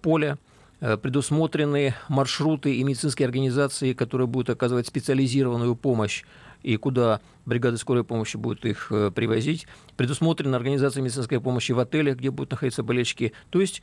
поля 0.00 0.38
предусмотрены 0.80 1.94
маршруты 2.08 2.74
и 2.74 2.84
медицинские 2.84 3.26
организации, 3.26 3.92
которые 3.92 4.26
будут 4.26 4.50
оказывать 4.50 4.86
специализированную 4.86 5.76
помощь 5.76 6.24
и 6.64 6.76
куда 6.76 7.20
бригады 7.46 7.76
скорой 7.76 8.02
помощи 8.02 8.36
будут 8.36 8.64
их 8.64 8.88
привозить. 9.14 9.68
Предусмотрена 9.96 10.56
организация 10.56 11.02
медицинской 11.02 11.40
помощи 11.40 11.70
в 11.72 11.78
отелях, 11.78 12.16
где 12.16 12.30
будут 12.30 12.52
находиться 12.52 12.82
болельщики. 12.82 13.32
То 13.50 13.60
есть 13.60 13.82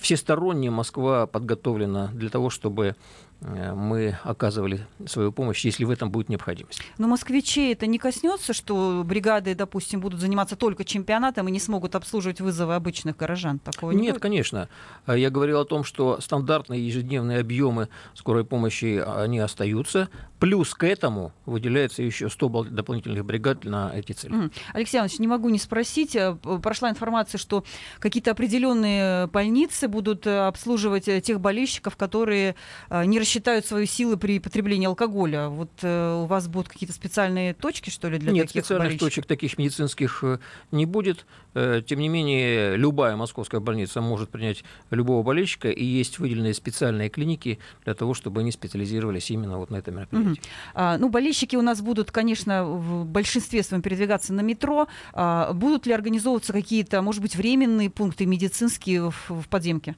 всесторонне 0.00 0.70
Москва 0.70 1.26
подготовлена 1.26 2.10
для 2.14 2.30
того, 2.30 2.50
чтобы 2.50 2.94
Э, 2.94 2.94
мы 3.40 4.18
оказывали 4.22 4.86
свою 5.06 5.32
помощь, 5.32 5.64
если 5.64 5.84
в 5.84 5.90
этом 5.90 6.10
будет 6.10 6.28
необходимость. 6.28 6.80
Но 6.98 7.08
москвичей 7.08 7.72
это 7.72 7.86
не 7.86 7.98
коснется, 7.98 8.52
что 8.52 9.02
бригады, 9.04 9.54
допустим, 9.54 10.00
будут 10.00 10.20
заниматься 10.20 10.56
только 10.56 10.84
чемпионатом 10.84 11.48
и 11.48 11.50
не 11.52 11.60
смогут 11.60 11.94
обслуживать 11.94 12.40
вызовы 12.40 12.74
обычных 12.74 13.16
горожан? 13.16 13.58
Такого 13.58 13.92
не 13.92 14.02
Нет, 14.02 14.14
будет? 14.14 14.22
конечно. 14.22 14.68
Э, 15.06 15.18
я 15.18 15.30
говорил 15.30 15.60
о 15.60 15.64
том, 15.64 15.84
что 15.84 16.20
стандартные 16.20 16.86
ежедневные 16.86 17.40
объемы 17.40 17.88
скорой 18.14 18.44
помощи, 18.44 19.02
они 19.04 19.38
остаются. 19.38 20.08
Плюс 20.38 20.74
к 20.74 20.84
этому 20.84 21.32
выделяется 21.46 22.02
еще 22.02 22.28
100 22.28 22.64
дополнительных 22.64 23.24
бригад 23.24 23.64
на 23.64 23.90
эти 23.94 24.12
цели. 24.12 24.50
Алексей 24.72 24.98
Иванович, 24.98 25.18
не 25.18 25.28
могу 25.28 25.48
не 25.48 25.58
спросить. 25.58 26.16
Э, 26.16 26.36
прошла 26.62 26.90
информация, 26.90 27.38
что 27.38 27.64
какие-то 27.98 28.30
определенные 28.30 29.26
больницы 29.26 29.88
будут 29.88 30.26
обслуживать 30.26 31.04
тех 31.22 31.40
болельщиков, 31.40 31.96
которые 31.96 32.54
не 32.90 33.18
рассчитывают 33.24 33.44
считают 33.44 33.66
свои 33.66 33.86
силы 33.86 34.16
при 34.16 34.38
потреблении 34.38 34.86
алкоголя. 34.86 35.48
Вот 35.48 35.70
э, 35.82 36.22
у 36.22 36.26
вас 36.26 36.48
будут 36.48 36.68
какие-то 36.68 36.94
специальные 36.94 37.52
точки, 37.52 37.90
что 37.90 38.08
ли, 38.08 38.18
для 38.18 38.32
Нет, 38.32 38.46
таких 38.46 38.62
специальных 38.62 38.86
болельщиков? 38.86 39.08
точек 39.08 39.26
таких 39.26 39.58
медицинских 39.58 40.20
э, 40.22 40.38
не 40.70 40.86
будет. 40.86 41.26
Э, 41.54 41.82
тем 41.86 42.00
не 42.00 42.08
менее, 42.08 42.76
любая 42.76 43.16
московская 43.16 43.60
больница 43.60 44.00
может 44.00 44.30
принять 44.30 44.64
любого 44.90 45.22
болельщика, 45.22 45.68
и 45.70 45.84
есть 45.84 46.18
выделенные 46.18 46.54
специальные 46.54 47.10
клиники 47.10 47.58
для 47.84 47.94
того, 47.94 48.14
чтобы 48.14 48.40
они 48.40 48.50
специализировались 48.50 49.30
именно 49.30 49.58
вот 49.58 49.70
на 49.70 49.76
этом 49.76 49.96
мероприятии. 49.96 50.30
Угу. 50.30 50.48
А, 50.74 50.98
ну, 50.98 51.08
болельщики 51.08 51.56
у 51.56 51.62
нас 51.62 51.82
будут, 51.82 52.10
конечно, 52.10 52.64
в 52.64 53.04
большинстве 53.04 53.62
своем 53.62 53.82
передвигаться 53.82 54.32
на 54.32 54.40
метро. 54.40 54.88
А, 55.12 55.52
будут 55.52 55.86
ли 55.86 55.92
организовываться 55.92 56.52
какие-то, 56.52 57.02
может 57.02 57.20
быть, 57.20 57.36
временные 57.36 57.90
пункты 57.90 58.26
медицинские 58.26 59.10
в, 59.10 59.30
в 59.30 59.48
подземке? 59.48 59.96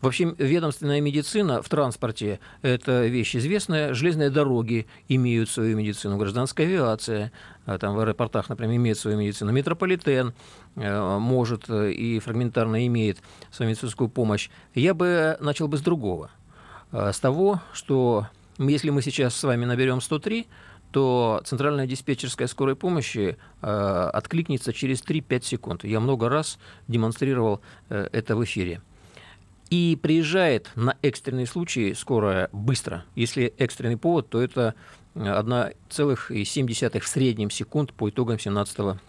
Вообще 0.00 0.34
ведомственная 0.38 1.00
медицина 1.00 1.62
в 1.62 1.68
транспорте– 1.68 2.40
это 2.62 3.06
вещь 3.06 3.36
известная. 3.36 3.94
Железные 3.94 4.30
дороги 4.30 4.86
имеют 5.08 5.48
свою 5.50 5.76
медицину, 5.76 6.16
гражданская 6.16 6.66
авиация, 6.66 7.32
а, 7.64 7.78
там 7.78 7.94
в 7.94 8.00
аэропортах, 8.00 8.48
например, 8.48 8.76
имеет 8.76 8.98
свою 8.98 9.18
медицину, 9.18 9.52
метрополитен 9.52 10.34
э, 10.76 11.18
может 11.18 11.68
э, 11.68 11.92
и 11.92 12.18
фрагментарно 12.20 12.86
имеет 12.86 13.18
свою 13.50 13.70
медицинскую 13.70 14.08
помощь. 14.08 14.50
Я 14.74 14.94
бы 14.94 15.36
начал 15.40 15.68
бы 15.68 15.76
с 15.76 15.80
другого. 15.80 16.30
Э, 16.92 17.12
с 17.12 17.18
того, 17.20 17.60
что 17.72 18.28
если 18.58 18.90
мы 18.90 19.02
сейчас 19.02 19.34
с 19.34 19.42
вами 19.42 19.64
наберем 19.64 20.00
103, 20.00 20.46
то 20.92 21.42
центральная 21.44 21.86
диспетчерская 21.86 22.48
скорой 22.48 22.76
помощи 22.76 23.36
э, 23.60 24.10
откликнется 24.12 24.72
через 24.72 25.02
3-5 25.02 25.44
секунд. 25.44 25.84
Я 25.84 26.00
много 26.00 26.28
раз 26.28 26.58
демонстрировал 26.88 27.60
э, 27.90 28.08
это 28.12 28.36
в 28.36 28.44
эфире. 28.44 28.80
И 29.70 29.98
приезжает 30.00 30.70
на 30.76 30.96
экстренные 31.02 31.46
случаи 31.46 31.92
скорая 31.92 32.48
быстро. 32.52 33.04
Если 33.14 33.52
экстренный 33.58 33.96
повод, 33.96 34.28
то 34.28 34.40
это 34.40 34.74
1,7 35.14 37.00
в 37.00 37.08
среднем 37.08 37.50
секунд 37.50 37.92
по 37.92 38.08
итогам 38.08 38.36
2017 38.36 39.00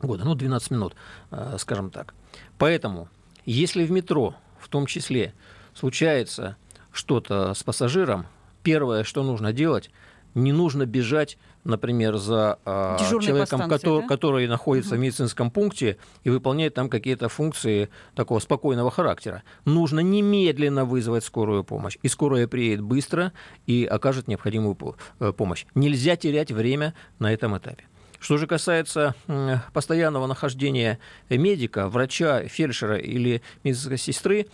года. 0.00 0.24
Ну, 0.24 0.34
12 0.34 0.70
минут, 0.70 0.94
э, 1.30 1.56
скажем 1.58 1.90
так. 1.90 2.14
Поэтому, 2.58 3.08
если 3.44 3.84
в 3.84 3.90
метро, 3.90 4.34
в 4.58 4.68
том 4.68 4.86
числе, 4.86 5.34
случается 5.74 6.56
что-то 6.92 7.54
с 7.54 7.62
пассажиром, 7.62 8.26
первое, 8.62 9.04
что 9.04 9.22
нужно 9.22 9.52
делать, 9.52 9.90
не 10.34 10.52
нужно 10.52 10.86
бежать, 10.86 11.38
например, 11.64 12.16
за 12.16 12.58
э, 12.64 12.96
человеком, 12.98 13.46
станции, 13.46 13.68
который, 13.68 14.00
да? 14.02 14.08
который 14.08 14.48
находится 14.48 14.94
угу. 14.94 14.96
в 14.96 15.00
медицинском 15.00 15.50
пункте 15.50 15.96
и 16.24 16.30
выполняет 16.30 16.74
там 16.74 16.88
какие-то 16.88 17.28
функции 17.28 17.88
такого 18.14 18.40
спокойного 18.40 18.90
характера. 18.90 19.42
Нужно 19.64 20.00
немедленно 20.00 20.84
вызвать 20.84 21.24
скорую 21.24 21.64
помощь. 21.64 21.98
И 22.02 22.08
скорая 22.08 22.48
приедет 22.48 22.82
быстро 22.82 23.32
и 23.66 23.84
окажет 23.84 24.28
необходимую 24.28 24.76
э, 25.20 25.32
помощь. 25.32 25.66
Нельзя 25.74 26.16
терять 26.16 26.50
время 26.50 26.94
на 27.18 27.32
этом 27.32 27.56
этапе. 27.56 27.84
Что 28.18 28.36
же 28.36 28.46
касается 28.46 29.16
постоянного 29.72 30.28
нахождения 30.28 31.00
медика, 31.28 31.88
врача, 31.88 32.44
фельдшера 32.46 32.96
или 32.96 33.42
медицинской 33.64 33.98
сестры 33.98 34.46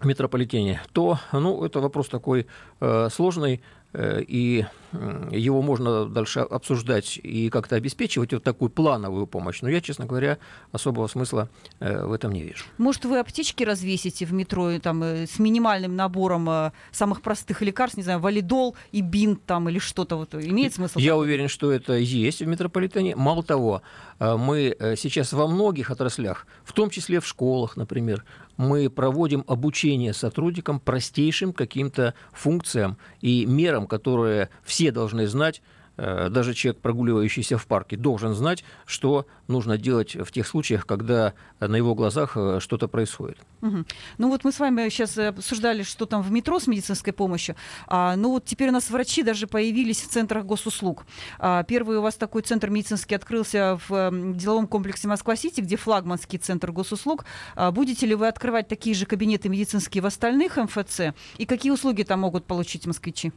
в 0.00 0.06
метрополитене, 0.06 0.80
то 0.92 1.20
ну, 1.32 1.64
это 1.64 1.78
вопрос 1.78 2.08
такой 2.08 2.48
э, 2.80 3.08
сложный, 3.12 3.62
Э, 3.94 4.20
и 4.26 4.66
его 4.92 5.62
можно 5.62 6.06
дальше 6.06 6.40
обсуждать 6.40 7.18
и 7.22 7.50
как-то 7.50 7.76
обеспечивать 7.76 8.32
вот 8.32 8.42
такую 8.42 8.70
плановую 8.70 9.26
помощь. 9.26 9.60
Но 9.60 9.68
я, 9.68 9.80
честно 9.80 10.06
говоря, 10.06 10.38
особого 10.72 11.06
смысла 11.08 11.48
э, 11.80 12.04
в 12.06 12.12
этом 12.12 12.32
не 12.32 12.42
вижу. 12.42 12.64
Может, 12.78 13.04
вы 13.04 13.18
аптечки 13.18 13.64
развесите 13.64 14.24
в 14.24 14.32
метро 14.32 14.78
там, 14.78 15.02
э, 15.02 15.26
с 15.26 15.38
минимальным 15.38 15.96
набором 15.96 16.72
самых 16.90 17.22
простых 17.22 17.62
лекарств, 17.62 17.96
не 17.96 18.02
знаю, 18.02 18.20
валидол 18.20 18.76
и 18.92 19.00
бинт 19.00 19.44
там 19.44 19.68
или 19.68 19.78
что-то 19.78 20.16
вот 20.16 20.34
имеет 20.34 20.74
смысл? 20.74 20.98
Я 20.98 21.16
уверен, 21.16 21.48
что 21.48 21.70
это 21.70 21.94
есть 21.94 22.40
в 22.40 22.46
метрополитене. 22.46 23.16
Мало 23.16 23.42
того, 23.42 23.82
мы 24.20 24.76
сейчас 24.96 25.32
во 25.32 25.46
многих 25.46 25.90
отраслях, 25.90 26.46
в 26.64 26.72
том 26.72 26.90
числе 26.90 27.20
в 27.20 27.26
школах, 27.26 27.76
например, 27.76 28.24
мы 28.56 28.90
проводим 28.90 29.44
обучение 29.46 30.12
сотрудникам 30.12 30.80
простейшим 30.80 31.52
каким-то 31.52 32.14
функциям 32.32 32.98
и 33.20 33.46
мерам, 33.46 33.86
которые 33.86 34.50
все 34.64 34.77
должны 34.86 35.26
знать 35.26 35.62
Э, 35.98 36.28
даже 36.30 36.54
человек, 36.54 36.80
прогуливающийся 36.80 37.58
в 37.58 37.66
парке, 37.66 37.96
должен 37.96 38.32
знать, 38.32 38.64
что 38.86 39.26
нужно 39.48 39.76
делать 39.76 40.14
в 40.14 40.30
тех 40.30 40.46
случаях, 40.46 40.86
когда 40.86 41.34
на 41.58 41.74
его 41.74 41.94
глазах 41.96 42.36
э, 42.36 42.60
что-то 42.60 42.86
происходит. 42.86 43.38
Угу. 43.62 43.84
Ну 44.18 44.28
вот 44.28 44.44
мы 44.44 44.52
с 44.52 44.60
вами 44.60 44.88
сейчас 44.90 45.18
обсуждали, 45.18 45.82
что 45.82 46.06
там 46.06 46.22
в 46.22 46.30
метро 46.30 46.60
с 46.60 46.68
медицинской 46.68 47.12
помощью. 47.12 47.56
А, 47.88 48.14
ну 48.14 48.30
вот 48.30 48.44
теперь 48.44 48.68
у 48.68 48.72
нас 48.72 48.90
врачи 48.90 49.24
даже 49.24 49.48
появились 49.48 50.00
в 50.00 50.08
центрах 50.08 50.44
госуслуг. 50.44 51.04
А, 51.40 51.64
первый 51.64 51.98
у 51.98 52.02
вас 52.02 52.14
такой 52.14 52.42
центр 52.42 52.70
медицинский 52.70 53.16
открылся 53.16 53.80
в 53.88 54.36
деловом 54.36 54.68
комплексе 54.68 55.08
Москва-Сити, 55.08 55.60
где 55.62 55.76
флагманский 55.76 56.38
центр 56.38 56.70
госуслуг. 56.70 57.24
А, 57.56 57.72
будете 57.72 58.06
ли 58.06 58.14
вы 58.14 58.28
открывать 58.28 58.68
такие 58.68 58.94
же 58.94 59.04
кабинеты 59.04 59.48
медицинские 59.48 60.02
в 60.02 60.06
остальных 60.06 60.58
МФЦ? 60.58 61.00
И 61.38 61.46
какие 61.46 61.72
услуги 61.72 62.04
там 62.04 62.20
могут 62.20 62.44
получить 62.44 62.86
москвичи? 62.86 63.32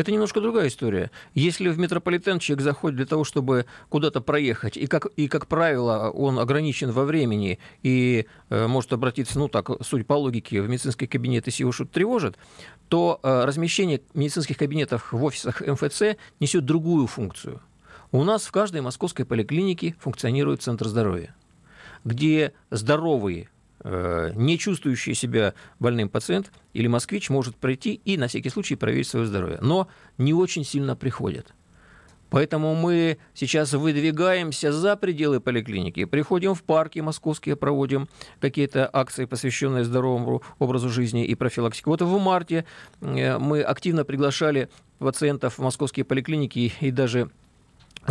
Это 0.00 0.12
немножко 0.12 0.40
другая 0.40 0.68
история. 0.68 1.10
Если 1.34 1.68
в 1.68 1.78
метрополитен 1.78 2.38
человек 2.38 2.64
заходит 2.64 2.96
для 2.96 3.04
того, 3.04 3.22
чтобы 3.22 3.66
куда-то 3.90 4.22
проехать, 4.22 4.78
и 4.78 4.86
как, 4.86 5.04
и, 5.16 5.28
как 5.28 5.46
правило, 5.46 6.08
он 6.08 6.38
ограничен 6.38 6.90
во 6.90 7.04
времени 7.04 7.58
и 7.82 8.24
э, 8.48 8.66
может 8.66 8.94
обратиться, 8.94 9.38
ну 9.38 9.48
так, 9.48 9.68
суть 9.82 10.06
по 10.06 10.14
логике, 10.14 10.62
в 10.62 10.70
медицинский 10.70 11.06
кабинет, 11.06 11.44
если 11.44 11.64
его 11.64 11.72
что-то 11.72 11.92
тревожит, 11.92 12.38
то 12.88 13.20
э, 13.22 13.44
размещение 13.44 14.00
медицинских 14.14 14.56
кабинетов 14.56 15.12
в 15.12 15.22
офисах 15.22 15.60
МФЦ 15.60 16.16
несет 16.40 16.64
другую 16.64 17.06
функцию. 17.06 17.60
У 18.10 18.24
нас 18.24 18.46
в 18.46 18.52
каждой 18.52 18.80
московской 18.80 19.26
поликлинике 19.26 19.96
функционирует 19.98 20.62
центр 20.62 20.88
здоровья, 20.88 21.34
где 22.04 22.54
здоровые 22.70 23.50
не 23.82 24.58
чувствующий 24.58 25.14
себя 25.14 25.54
больным 25.78 26.08
пациент 26.08 26.52
или 26.72 26.86
москвич 26.86 27.30
может 27.30 27.56
пройти 27.56 28.00
и 28.04 28.16
на 28.16 28.28
всякий 28.28 28.50
случай 28.50 28.76
проверить 28.76 29.08
свое 29.08 29.26
здоровье. 29.26 29.58
Но 29.62 29.88
не 30.18 30.34
очень 30.34 30.64
сильно 30.64 30.96
приходят. 30.96 31.54
Поэтому 32.30 32.74
мы 32.76 33.18
сейчас 33.34 33.72
выдвигаемся 33.72 34.72
за 34.72 34.96
пределы 34.96 35.40
поликлиники, 35.40 36.04
приходим 36.04 36.54
в 36.54 36.62
парки 36.62 37.00
московские, 37.00 37.56
проводим 37.56 38.08
какие-то 38.38 38.88
акции, 38.90 39.24
посвященные 39.24 39.84
здоровому 39.84 40.42
образу 40.58 40.88
жизни 40.88 41.26
и 41.26 41.34
профилактике. 41.34 41.90
Вот 41.90 42.02
в 42.02 42.18
марте 42.18 42.64
э, 43.00 43.36
мы 43.38 43.62
активно 43.62 44.04
приглашали 44.04 44.70
пациентов 44.98 45.58
в 45.58 45.62
московские 45.62 46.04
поликлиники 46.04 46.72
и 46.80 46.90
даже 46.90 47.30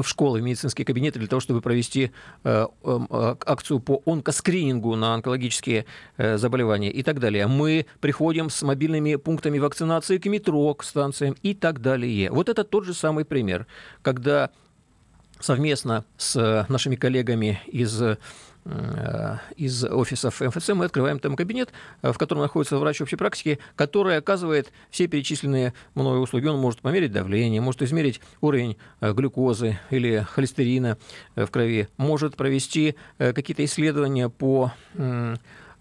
в 0.01 0.07
школы, 0.07 0.39
в 0.39 0.43
медицинские 0.43 0.85
кабинеты 0.85 1.19
для 1.19 1.27
того, 1.27 1.39
чтобы 1.39 1.61
провести 1.61 2.11
э, 2.43 2.67
эм, 2.83 3.07
э, 3.09 3.35
акцию 3.45 3.79
по 3.79 4.01
онкоскринингу 4.05 4.95
на 4.95 5.13
онкологические 5.13 5.85
э, 6.17 6.37
заболевания 6.37 6.91
и 6.91 7.03
так 7.03 7.19
далее. 7.19 7.47
Мы 7.47 7.85
приходим 7.99 8.49
с 8.49 8.61
мобильными 8.61 9.15
пунктами 9.15 9.59
вакцинации 9.59 10.17
к 10.17 10.25
метро, 10.25 10.73
к 10.73 10.83
станциям 10.83 11.35
и 11.41 11.53
так 11.53 11.81
далее. 11.81 12.31
Вот 12.31 12.49
это 12.49 12.63
тот 12.63 12.85
же 12.85 12.93
самый 12.93 13.25
пример, 13.25 13.67
когда 14.01 14.51
совместно 15.39 16.05
с 16.17 16.65
нашими 16.67 16.95
коллегами 16.95 17.61
из 17.67 18.01
из 19.55 19.83
офисов 19.83 20.41
МФЦ 20.41 20.69
мы 20.69 20.85
открываем 20.85 21.19
там 21.19 21.35
кабинет, 21.35 21.71
э, 22.01 22.11
в 22.11 22.17
котором 22.17 22.41
находится 22.41 22.77
врач 22.77 23.01
общей 23.01 23.15
практики, 23.15 23.59
который 23.75 24.17
оказывает 24.17 24.71
все 24.89 25.07
перечисленные 25.07 25.73
мною 25.95 26.21
услуги. 26.21 26.47
Он 26.47 26.59
может 26.59 26.81
померить 26.81 27.11
давление, 27.11 27.61
может 27.61 27.81
измерить 27.81 28.21
уровень 28.41 28.77
э, 29.01 29.13
глюкозы 29.13 29.79
или 29.89 30.25
холестерина 30.29 30.97
в 31.35 31.47
крови, 31.47 31.87
может 31.97 32.35
провести 32.35 32.95
какие-то 33.17 33.63
исследования 33.65 34.29
по 34.29 34.71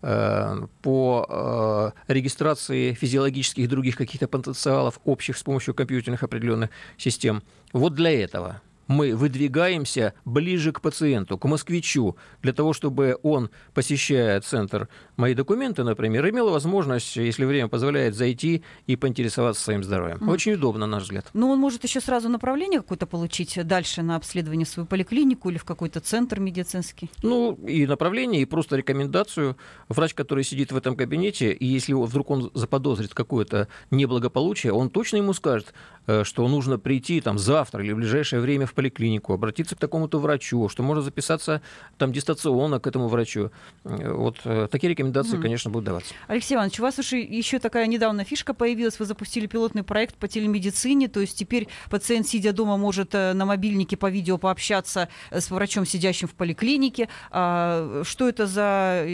по 0.00 1.92
регистрации 2.06 2.92
физиологических 2.92 3.64
и 3.64 3.66
других 3.66 3.96
каких-то 3.96 4.28
потенциалов 4.28 5.00
общих 5.04 5.36
с 5.36 5.42
помощью 5.42 5.74
компьютерных 5.74 6.22
определенных 6.22 6.70
систем. 6.96 7.42
Вот 7.72 7.94
для 7.94 8.12
этого 8.22 8.62
мы 8.88 9.14
выдвигаемся 9.14 10.14
ближе 10.24 10.72
к 10.72 10.80
пациенту, 10.80 11.38
к 11.38 11.44
москвичу, 11.44 12.16
для 12.42 12.52
того, 12.52 12.72
чтобы 12.72 13.16
он, 13.22 13.50
посещая 13.74 14.40
центр 14.40 14.88
«Мои 15.18 15.34
документы», 15.34 15.82
например, 15.82 16.30
имел 16.30 16.48
возможность, 16.48 17.16
если 17.16 17.44
время 17.44 17.66
позволяет, 17.66 18.14
зайти 18.14 18.62
и 18.86 18.94
поинтересоваться 18.94 19.60
своим 19.60 19.82
здоровьем. 19.82 20.18
Mm. 20.18 20.30
Очень 20.30 20.52
удобно, 20.52 20.86
на 20.86 20.92
наш 20.98 21.02
взгляд. 21.02 21.26
Но 21.32 21.50
он 21.50 21.58
может 21.58 21.82
еще 21.82 22.00
сразу 22.00 22.28
направление 22.28 22.78
какое-то 22.78 23.04
получить 23.04 23.58
дальше 23.66 24.02
на 24.02 24.14
обследование 24.14 24.64
в 24.64 24.68
свою 24.68 24.86
поликлинику 24.86 25.50
или 25.50 25.58
в 25.58 25.64
какой-то 25.64 25.98
центр 25.98 26.38
медицинский? 26.38 27.10
Ну, 27.24 27.54
и 27.66 27.84
направление, 27.88 28.42
и 28.42 28.44
просто 28.44 28.76
рекомендацию. 28.76 29.56
Врач, 29.88 30.14
который 30.14 30.44
сидит 30.44 30.70
в 30.70 30.76
этом 30.76 30.94
кабинете, 30.94 31.50
и 31.50 31.66
если 31.66 31.94
вдруг 31.94 32.30
он 32.30 32.52
заподозрит 32.54 33.12
какое-то 33.12 33.66
неблагополучие, 33.90 34.72
он 34.72 34.88
точно 34.88 35.16
ему 35.16 35.32
скажет, 35.32 35.74
э, 36.06 36.22
что 36.22 36.46
нужно 36.46 36.78
прийти 36.78 37.20
там 37.20 37.38
завтра 37.38 37.82
или 37.82 37.90
в 37.90 37.96
ближайшее 37.96 38.40
время 38.40 38.66
в 38.66 38.72
поликлинику, 38.72 39.32
обратиться 39.32 39.74
к 39.74 39.80
такому-то 39.80 40.20
врачу, 40.20 40.68
что 40.68 40.84
можно 40.84 41.02
записаться 41.02 41.60
там 41.96 42.12
дистанционно 42.12 42.78
к 42.78 42.86
этому 42.86 43.08
врачу. 43.08 43.50
Вот 43.82 44.36
э, 44.44 44.68
такие 44.70 44.90
рекомендации 44.90 45.07
рекомендации, 45.08 45.38
mm. 45.38 45.42
конечно, 45.42 45.70
будут 45.70 45.86
даваться. 45.86 46.14
Алексей 46.26 46.54
Иванович, 46.54 46.80
у 46.80 46.82
вас 46.82 46.98
уже 46.98 47.18
еще 47.18 47.58
такая 47.58 47.86
недавно 47.86 48.24
фишка 48.24 48.54
появилась. 48.54 48.98
Вы 48.98 49.06
запустили 49.06 49.46
пилотный 49.46 49.82
проект 49.82 50.16
по 50.16 50.28
телемедицине, 50.28 51.08
то 51.08 51.20
есть 51.20 51.36
теперь 51.36 51.68
пациент, 51.90 52.26
сидя 52.26 52.52
дома, 52.52 52.76
может 52.76 53.14
э, 53.14 53.32
на 53.32 53.44
мобильнике 53.44 53.96
по 53.96 54.10
видео 54.10 54.38
пообщаться 54.38 55.08
э, 55.30 55.40
с 55.40 55.50
врачом, 55.50 55.86
сидящим 55.86 56.28
в 56.28 56.34
поликлинике. 56.34 57.08
А, 57.30 58.02
что 58.04 58.28
это 58.28 58.46
за 58.46 59.06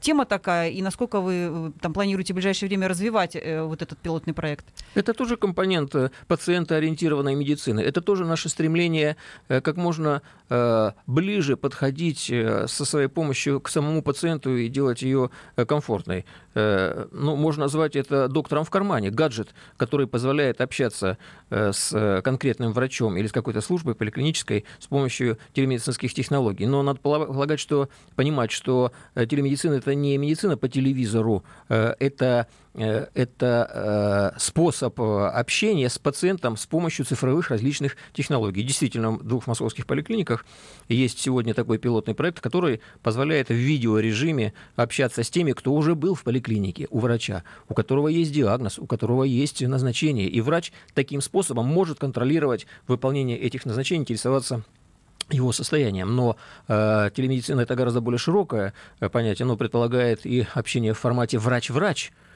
тема 0.00 0.24
такая 0.24 0.70
и 0.70 0.82
насколько 0.82 1.20
вы 1.20 1.72
там 1.80 1.92
планируете 1.92 2.32
в 2.32 2.36
ближайшее 2.36 2.68
время 2.68 2.88
развивать 2.88 3.34
вот 3.34 3.82
этот 3.82 3.98
пилотный 3.98 4.34
проект? 4.34 4.66
Это 4.94 5.14
тоже 5.14 5.36
компонент 5.36 5.94
пациентоориентированной 6.26 7.34
медицины. 7.34 7.80
Это 7.80 8.00
тоже 8.00 8.24
наше 8.24 8.48
стремление 8.48 9.16
как 9.48 9.76
можно 9.76 10.22
ближе 11.06 11.56
подходить 11.56 12.20
со 12.66 12.84
своей 12.84 13.08
помощью 13.08 13.60
к 13.60 13.68
самому 13.68 14.02
пациенту 14.02 14.56
и 14.56 14.68
делать 14.68 15.02
ее 15.02 15.29
э, 15.56 15.64
комфортной. 15.64 16.24
Э, 16.54 17.06
ну, 17.12 17.36
можно 17.36 17.64
назвать 17.64 17.96
это 17.96 18.28
доктором 18.28 18.64
в 18.64 18.70
кармане, 18.70 19.10
гаджет, 19.10 19.54
который 19.76 20.06
позволяет 20.06 20.60
общаться 20.60 21.18
э, 21.50 21.72
с 21.72 22.22
конкретным 22.22 22.72
врачом 22.72 23.16
или 23.16 23.26
с 23.26 23.32
какой-то 23.32 23.60
службой 23.60 23.94
поликлинической 23.94 24.64
с 24.78 24.86
помощью 24.86 25.38
телемедицинских 25.52 26.14
технологий. 26.14 26.66
Но 26.66 26.82
надо 26.82 27.00
полагать, 27.00 27.60
что 27.60 27.88
понимать, 28.16 28.50
что 28.50 28.92
телемедицина 29.14 29.74
это 29.74 29.94
не 29.94 30.16
медицина 30.18 30.56
по 30.56 30.68
телевизору, 30.68 31.44
это 31.68 32.46
это 32.74 34.34
способ 34.38 35.00
общения 35.00 35.88
с 35.88 35.98
пациентом 35.98 36.56
с 36.56 36.66
помощью 36.66 37.04
цифровых 37.04 37.50
различных 37.50 37.96
технологий. 38.12 38.62
Действительно, 38.62 39.12
в 39.12 39.24
двух 39.24 39.46
московских 39.46 39.86
поликлиниках 39.86 40.44
есть 40.88 41.18
сегодня 41.18 41.52
такой 41.52 41.78
пилотный 41.78 42.14
проект, 42.14 42.40
который 42.40 42.80
позволяет 43.02 43.48
в 43.48 43.54
видеорежиме 43.54 44.52
общаться 44.76 45.24
с 45.24 45.30
теми, 45.30 45.52
кто 45.52 45.72
уже 45.72 45.94
был 45.94 46.14
в 46.14 46.22
поликлинике 46.22 46.86
у 46.90 47.00
врача, 47.00 47.42
у 47.68 47.74
которого 47.74 48.08
есть 48.08 48.32
диагноз, 48.32 48.78
у 48.78 48.86
которого 48.86 49.24
есть 49.24 49.62
назначение. 49.62 50.28
И 50.28 50.40
врач 50.40 50.72
таким 50.94 51.20
способом 51.20 51.66
может 51.66 51.98
контролировать 51.98 52.66
выполнение 52.86 53.38
этих 53.38 53.64
назначений, 53.66 54.02
интересоваться 54.02 54.64
его 55.30 55.52
состоянием. 55.52 56.14
Но 56.14 56.36
э, 56.68 57.10
телемедицина 57.14 57.62
это 57.62 57.74
гораздо 57.74 58.00
более 58.00 58.18
широкое 58.18 58.74
э, 59.00 59.08
понятие. 59.08 59.44
Оно 59.44 59.56
предполагает 59.56 60.26
и 60.26 60.46
общение 60.54 60.92
в 60.92 60.98
формате 60.98 61.38
врач-врач, 61.38 62.10
э, 62.10 62.29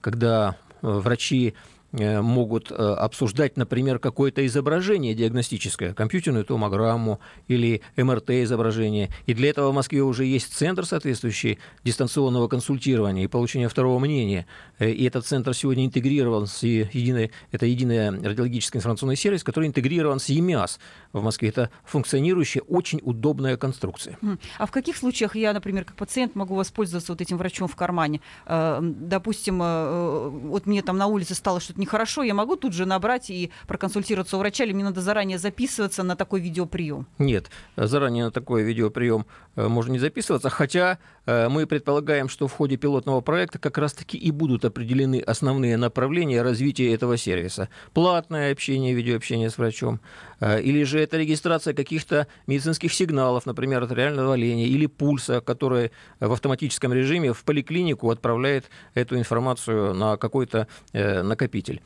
когда 0.00 0.56
э, 0.82 0.88
врачи 0.88 1.54
Э, 1.54 1.81
могут 1.92 2.70
э, 2.70 2.74
обсуждать, 2.74 3.56
например, 3.56 3.98
какое-то 3.98 4.44
изображение 4.46 5.14
диагностическое, 5.14 5.92
компьютерную 5.92 6.44
томограмму 6.44 7.20
или 7.48 7.82
МРТ-изображение. 7.96 9.10
И 9.26 9.34
для 9.34 9.50
этого 9.50 9.70
в 9.70 9.74
Москве 9.74 10.02
уже 10.02 10.24
есть 10.24 10.54
центр 10.54 10.86
соответствующий 10.86 11.58
дистанционного 11.84 12.48
консультирования 12.48 13.24
и 13.24 13.26
получения 13.26 13.68
второго 13.68 13.98
мнения. 13.98 14.46
Э, 14.78 14.90
и 14.90 15.04
этот 15.04 15.26
центр 15.26 15.54
сегодня 15.54 15.84
интегрирован 15.84 16.46
с 16.46 16.62
единой, 16.62 17.30
это 17.50 17.66
единый 17.66 18.10
радиологический 18.10 18.78
информационный 18.78 19.16
сервис, 19.16 19.44
который 19.44 19.68
интегрирован 19.68 20.18
с 20.18 20.30
ЕМИАС 20.30 20.78
в 21.12 21.22
Москве. 21.22 21.50
Это 21.50 21.68
функционирующая, 21.84 22.62
очень 22.62 23.00
удобная 23.02 23.58
конструкция. 23.58 24.18
А 24.58 24.64
в 24.64 24.70
каких 24.70 24.96
случаях 24.96 25.36
я, 25.36 25.52
например, 25.52 25.84
как 25.84 25.96
пациент 25.96 26.34
могу 26.36 26.54
воспользоваться 26.54 27.12
вот 27.12 27.20
этим 27.20 27.36
врачом 27.36 27.68
в 27.68 27.76
кармане? 27.76 28.22
Допустим, 28.48 29.58
вот 29.58 30.66
мне 30.66 30.82
там 30.82 30.96
на 30.96 31.06
улице 31.06 31.34
стало 31.34 31.60
что-то 31.60 31.81
нехорошо, 31.82 32.22
я 32.22 32.34
могу 32.34 32.56
тут 32.56 32.72
же 32.72 32.86
набрать 32.86 33.30
и 33.30 33.50
проконсультироваться 33.66 34.36
у 34.36 34.40
врача, 34.40 34.64
или 34.64 34.72
мне 34.72 34.84
надо 34.84 35.00
заранее 35.00 35.38
записываться 35.38 36.02
на 36.02 36.16
такой 36.16 36.40
видеоприем? 36.40 37.06
Нет, 37.18 37.50
заранее 37.76 38.24
на 38.24 38.30
такой 38.30 38.62
видеоприем 38.62 39.26
э, 39.56 39.68
можно 39.68 39.92
не 39.92 39.98
записываться, 39.98 40.48
хотя 40.48 40.98
э, 41.26 41.48
мы 41.48 41.66
предполагаем, 41.66 42.28
что 42.28 42.48
в 42.48 42.52
ходе 42.52 42.76
пилотного 42.76 43.20
проекта 43.20 43.58
как 43.58 43.78
раз-таки 43.78 44.16
и 44.16 44.30
будут 44.30 44.64
определены 44.64 45.20
основные 45.20 45.76
направления 45.76 46.42
развития 46.42 46.94
этого 46.94 47.16
сервиса. 47.16 47.68
Платное 47.92 48.52
общение, 48.52 48.94
видеообщение 48.94 49.50
с 49.50 49.58
врачом, 49.58 50.00
или 50.42 50.84
же 50.84 51.00
это 51.00 51.16
регистрация 51.16 51.74
каких-то 51.74 52.28
медицинских 52.46 52.92
сигналов, 52.92 53.46
например, 53.46 53.82
артериального 53.82 54.28
давления 54.28 54.66
или 54.66 54.86
пульса, 54.86 55.40
который 55.40 55.90
в 56.20 56.32
автоматическом 56.32 56.92
режиме 56.92 57.32
в 57.32 57.42
поликлинику 57.44 58.10
отправляет 58.10 58.66
эту 58.94 59.18
информацию 59.18 59.94
на 59.94 60.16
какой-то 60.16 60.68
накопитель 60.92 61.72
пользователь. 61.72 61.82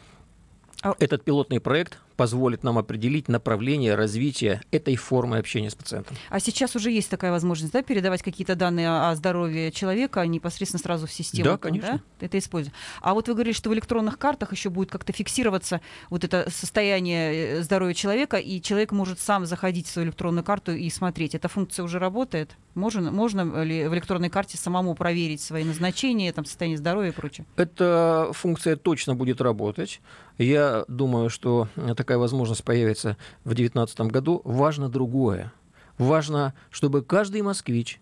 А 0.83 0.95
Этот 0.99 1.25
пилотный 1.25 1.61
проект 1.61 1.99
позволит 2.17 2.63
нам 2.63 2.79
определить 2.79 3.29
направление 3.29 3.95
развития 3.95 4.63
этой 4.71 4.97
формы 4.97 5.39
общения 5.39 5.71
с 5.71 5.75
пациентом. 5.75 6.17
А 6.31 6.41
сейчас 6.41 6.75
уже 6.77 6.91
есть 6.91 7.11
такая 7.11 7.31
возможность, 7.31 7.73
да, 7.73 7.83
передавать 7.83 8.23
какие-то 8.23 8.57
данные 8.57 8.89
о 8.89 9.15
здоровье 9.15 9.71
человека 9.71 10.27
непосредственно 10.27 10.83
сразу 10.83 11.07
в 11.07 11.13
систему? 11.13 11.45
Да, 11.45 11.59
конечно. 11.59 12.03
Да? 12.21 12.27
Это 12.27 12.39
используем. 12.39 12.75
А 13.03 13.15
вот 13.15 13.29
вы 13.29 13.35
говорили, 13.35 13.55
что 13.55 13.71
в 13.71 13.75
электронных 13.75 14.19
картах 14.19 14.53
еще 14.53 14.71
будет 14.71 14.91
как-то 14.91 15.13
фиксироваться 15.13 15.81
вот 16.11 16.25
это 16.25 16.51
состояние 16.51 17.59
э, 17.59 17.63
здоровья 17.63 17.95
человека, 17.95 18.39
и 18.39 18.61
человек 18.61 18.93
может 18.93 19.21
сам 19.21 19.47
заходить 19.47 19.87
в 19.87 19.91
свою 19.91 20.09
электронную 20.09 20.45
карту 20.45 20.73
и 20.73 20.89
смотреть. 20.91 21.35
Эта 21.35 21.49
функция 21.49 21.85
уже 21.85 21.99
работает? 21.99 22.57
Можно, 22.75 23.11
можно 23.11 23.63
ли 23.63 23.89
в 23.89 23.95
электронной 23.95 24.31
карте 24.31 24.57
самому 24.57 24.95
проверить 24.95 25.41
свои 25.41 25.65
назначения, 25.65 26.33
там, 26.33 26.45
состояние 26.45 26.79
здоровья 26.79 27.11
и 27.11 27.15
прочее? 27.15 27.47
Эта 27.57 28.31
функция 28.33 28.77
точно 28.77 29.15
будет 29.15 29.41
работать. 29.41 30.01
Я 30.39 30.85
думаю, 30.89 31.31
что 31.31 31.69
это 31.77 32.05
такая 32.07 32.19
возможность 32.19 32.63
появится 32.63 33.17
в 33.43 33.49
2019 33.55 34.01
году, 34.13 34.41
важно 34.45 34.89
другое. 34.89 35.53
Важно, 35.99 36.55
чтобы 36.71 37.03
каждый 37.03 37.43
москвич 37.43 38.01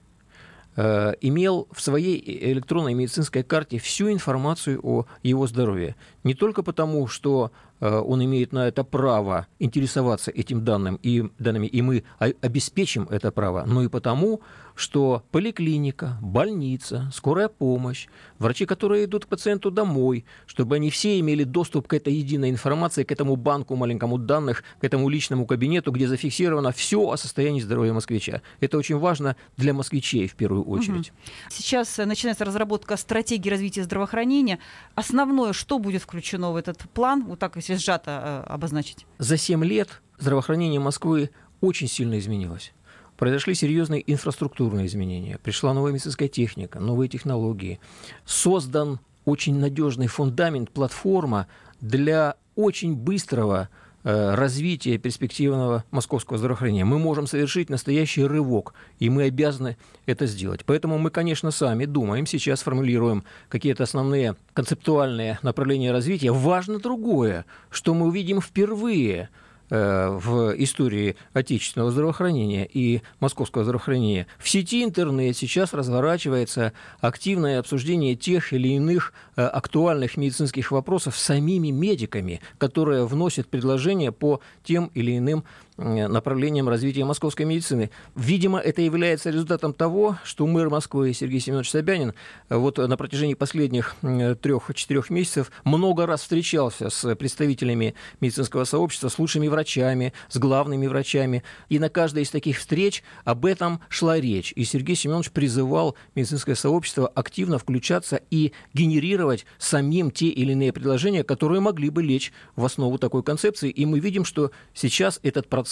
э, 0.76 1.14
имел 1.22 1.68
в 1.72 1.80
своей 1.80 2.52
электронной 2.52 2.92
медицинской 2.92 3.42
карте 3.42 3.78
всю 3.78 4.12
информацию 4.12 4.78
о 4.82 5.06
его 5.22 5.46
здоровье. 5.46 5.96
Не 6.22 6.34
только 6.34 6.62
потому, 6.62 7.06
что 7.06 7.50
э, 7.80 7.88
он 7.88 8.22
имеет 8.22 8.52
на 8.52 8.68
это 8.68 8.84
право 8.84 9.46
интересоваться 9.58 10.30
этим 10.30 10.64
данным 10.64 10.98
и 11.02 11.30
данными, 11.38 11.66
и 11.66 11.80
мы 11.80 12.04
обеспечим 12.18 13.08
это 13.10 13.32
право, 13.32 13.64
но 13.66 13.82
и 13.82 13.88
потому, 13.88 14.42
что 14.74 15.22
поликлиника, 15.30 16.18
больница, 16.20 17.10
скорая 17.12 17.48
помощь, 17.48 18.08
врачи, 18.38 18.66
которые 18.66 19.04
идут 19.04 19.26
к 19.26 19.28
пациенту 19.28 19.70
домой, 19.70 20.24
чтобы 20.46 20.76
они 20.76 20.90
все 20.90 21.20
имели 21.20 21.44
доступ 21.44 21.87
к 21.87 21.94
этой 21.94 22.12
единой 22.12 22.50
информации, 22.50 23.04
к 23.04 23.12
этому 23.12 23.37
банку 23.37 23.76
маленькому 23.76 24.18
данных, 24.18 24.64
к 24.80 24.84
этому 24.84 25.08
личному 25.08 25.46
кабинету, 25.46 25.92
где 25.92 26.08
зафиксировано 26.08 26.72
все 26.72 27.08
о 27.08 27.16
состоянии 27.16 27.60
здоровья 27.60 27.92
москвича. 27.92 28.42
Это 28.60 28.78
очень 28.78 28.98
важно 28.98 29.37
для 29.56 29.72
москвичей 29.72 30.26
в 30.26 30.34
первую 30.34 30.64
очередь. 30.64 31.12
Сейчас 31.50 31.98
э, 31.98 32.04
начинается 32.04 32.44
разработка 32.44 32.96
стратегии 32.96 33.48
развития 33.48 33.84
здравоохранения. 33.84 34.58
Основное, 34.94 35.52
что 35.52 35.78
будет 35.78 36.02
включено 36.02 36.52
в 36.52 36.56
этот 36.56 36.78
план, 36.90 37.24
вот 37.24 37.38
так 37.38 37.56
если 37.56 37.76
сжато 37.76 38.44
э, 38.46 38.52
обозначить? 38.52 39.06
За 39.18 39.37
7 39.37 39.64
лет 39.64 40.02
здравоохранение 40.18 40.80
Москвы 40.80 41.30
очень 41.60 41.88
сильно 41.88 42.18
изменилось 42.18 42.72
произошли 43.16 43.55
серьезные 43.55 44.03
инфраструктурные 44.12 44.87
изменения. 44.87 45.38
Пришла 45.38 45.72
новая 45.74 45.92
медицинская 45.92 46.29
техника, 46.29 46.81
новые 46.81 47.09
технологии. 47.09 47.81
Создан 48.24 49.00
очень 49.24 49.59
надежный 49.59 50.07
фундамент, 50.07 50.70
платформа 50.70 51.46
для 51.81 52.37
очень 52.57 52.94
быстрого 52.94 53.68
э, 54.05 54.35
развития 54.35 54.98
перспективного 54.98 55.85
московского 55.90 56.38
здравоохранения. 56.38 56.85
Мы 56.85 56.98
можем 56.98 57.27
совершить 57.27 57.70
настоящий 57.70 58.24
рывок, 58.24 58.74
и 58.98 59.09
мы 59.09 59.24
обязаны 59.24 59.77
это 60.07 60.27
сделать. 60.27 60.64
Поэтому 60.64 60.98
мы, 60.98 61.11
конечно, 61.11 61.50
сами 61.50 61.87
думаем, 61.87 62.27
сейчас 62.27 62.62
формулируем 62.62 63.24
какие-то 63.48 63.85
основные 63.85 64.37
концептуальные 64.53 65.38
направления 65.42 65.92
развития. 65.92 66.33
Важно 66.33 66.79
другое, 66.79 67.46
что 67.70 67.94
мы 67.94 68.07
увидим 68.07 68.40
впервые– 68.40 69.31
в 69.70 70.55
истории 70.57 71.16
отечественного 71.33 71.90
здравоохранения 71.90 72.68
и 72.70 73.03
московского 73.20 73.64
здравоохранения. 73.64 74.27
В 74.38 74.48
сети 74.48 74.85
интернет 74.85 75.37
сейчас 75.37 75.72
разворачивается 75.72 76.72
активное 77.00 77.59
обсуждение 77.59 78.14
тех 78.14 78.53
или 78.53 78.68
иных 78.68 79.12
э, 79.37 79.42
актуальных 79.42 80.16
медицинских 80.16 80.70
вопросов 80.70 81.16
самими 81.16 81.68
медиками, 81.68 82.40
которые 82.59 83.07
вносят 83.07 83.48
предложения 83.48 84.12
по 84.12 84.40
тем 84.62 84.90
или 84.94 85.16
иным 85.16 85.44
Э, 85.44 85.63
направлением 85.76 86.68
развития 86.68 87.04
московской 87.04 87.46
медицины. 87.46 87.90
Видимо, 88.14 88.60
это 88.60 88.80
является 88.80 89.30
результатом 89.30 89.72
того, 89.72 90.18
что 90.22 90.46
мэр 90.46 90.70
Москвы 90.70 91.12
Сергей 91.12 91.40
Семенович 91.40 91.70
Собянин 91.70 92.14
э, 92.48 92.56
вот 92.56 92.78
на 92.78 92.96
протяжении 92.96 93.34
последних 93.34 93.96
трех-четырех 94.00 95.10
месяцев 95.10 95.50
много 95.64 96.06
раз 96.06 96.22
встречался 96.22 96.90
с 96.90 97.16
представителями 97.16 97.94
медицинского 98.20 98.64
сообщества, 98.64 99.08
с 99.08 99.18
лучшими 99.18 99.48
врачами, 99.48 100.12
с 100.28 100.38
главными 100.38 100.87
врачами. 100.87 101.42
И 101.68 101.80
на 101.80 101.88
каждой 101.88 102.22
из 102.22 102.30
таких 102.30 102.59
встреч 102.59 103.03
об 103.24 103.44
этом 103.44 103.80
шла 103.88 104.20
речь. 104.20 104.53
И 104.55 104.64
Сергей 104.64 104.94
Семенович 104.94 105.32
призывал 105.32 105.96
медицинское 106.14 106.55
сообщество 106.55 107.09
активно 107.09 107.59
включаться 107.59 108.20
и 108.30 108.53
генерировать 108.74 109.44
самим 109.59 110.12
те 110.12 110.26
или 110.26 110.53
иные 110.53 110.72
предложения, 110.72 111.24
которые 111.24 111.61
могли 111.61 111.90
бы 111.90 112.03
лечь 112.03 112.32
в 112.55 112.64
основу 112.64 112.99
такой 112.99 113.24
концепции. 113.24 113.70
И 113.70 113.86
мы 113.86 113.99
видим, 113.99 114.24
что 114.24 114.53
сейчас 114.72 115.18
этот 115.24 115.49
процесс 115.49 115.63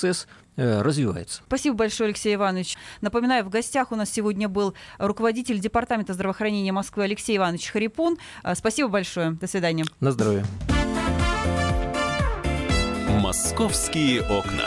э, 0.56 0.82
развивается. 0.82 1.42
Спасибо 1.46 1.76
большое, 1.76 2.08
Алексей 2.08 2.34
Иванович. 2.34 2.76
Напоминаю, 3.00 3.44
в 3.44 3.48
гостях 3.48 3.92
у 3.92 3.96
нас 3.96 4.10
сегодня 4.10 4.48
был 4.48 4.74
руководитель 4.98 5.58
Департамента 5.58 6.14
здравоохранения 6.14 6.72
Москвы 6.72 7.04
Алексей 7.04 7.36
Иванович 7.36 7.70
Харипун. 7.70 8.18
Э, 8.42 8.54
спасибо 8.54 8.88
большое. 8.88 9.32
До 9.32 9.46
свидания. 9.46 9.84
На 10.00 10.12
здоровье. 10.12 10.44
Московские 13.20 14.22
окна. 14.22 14.66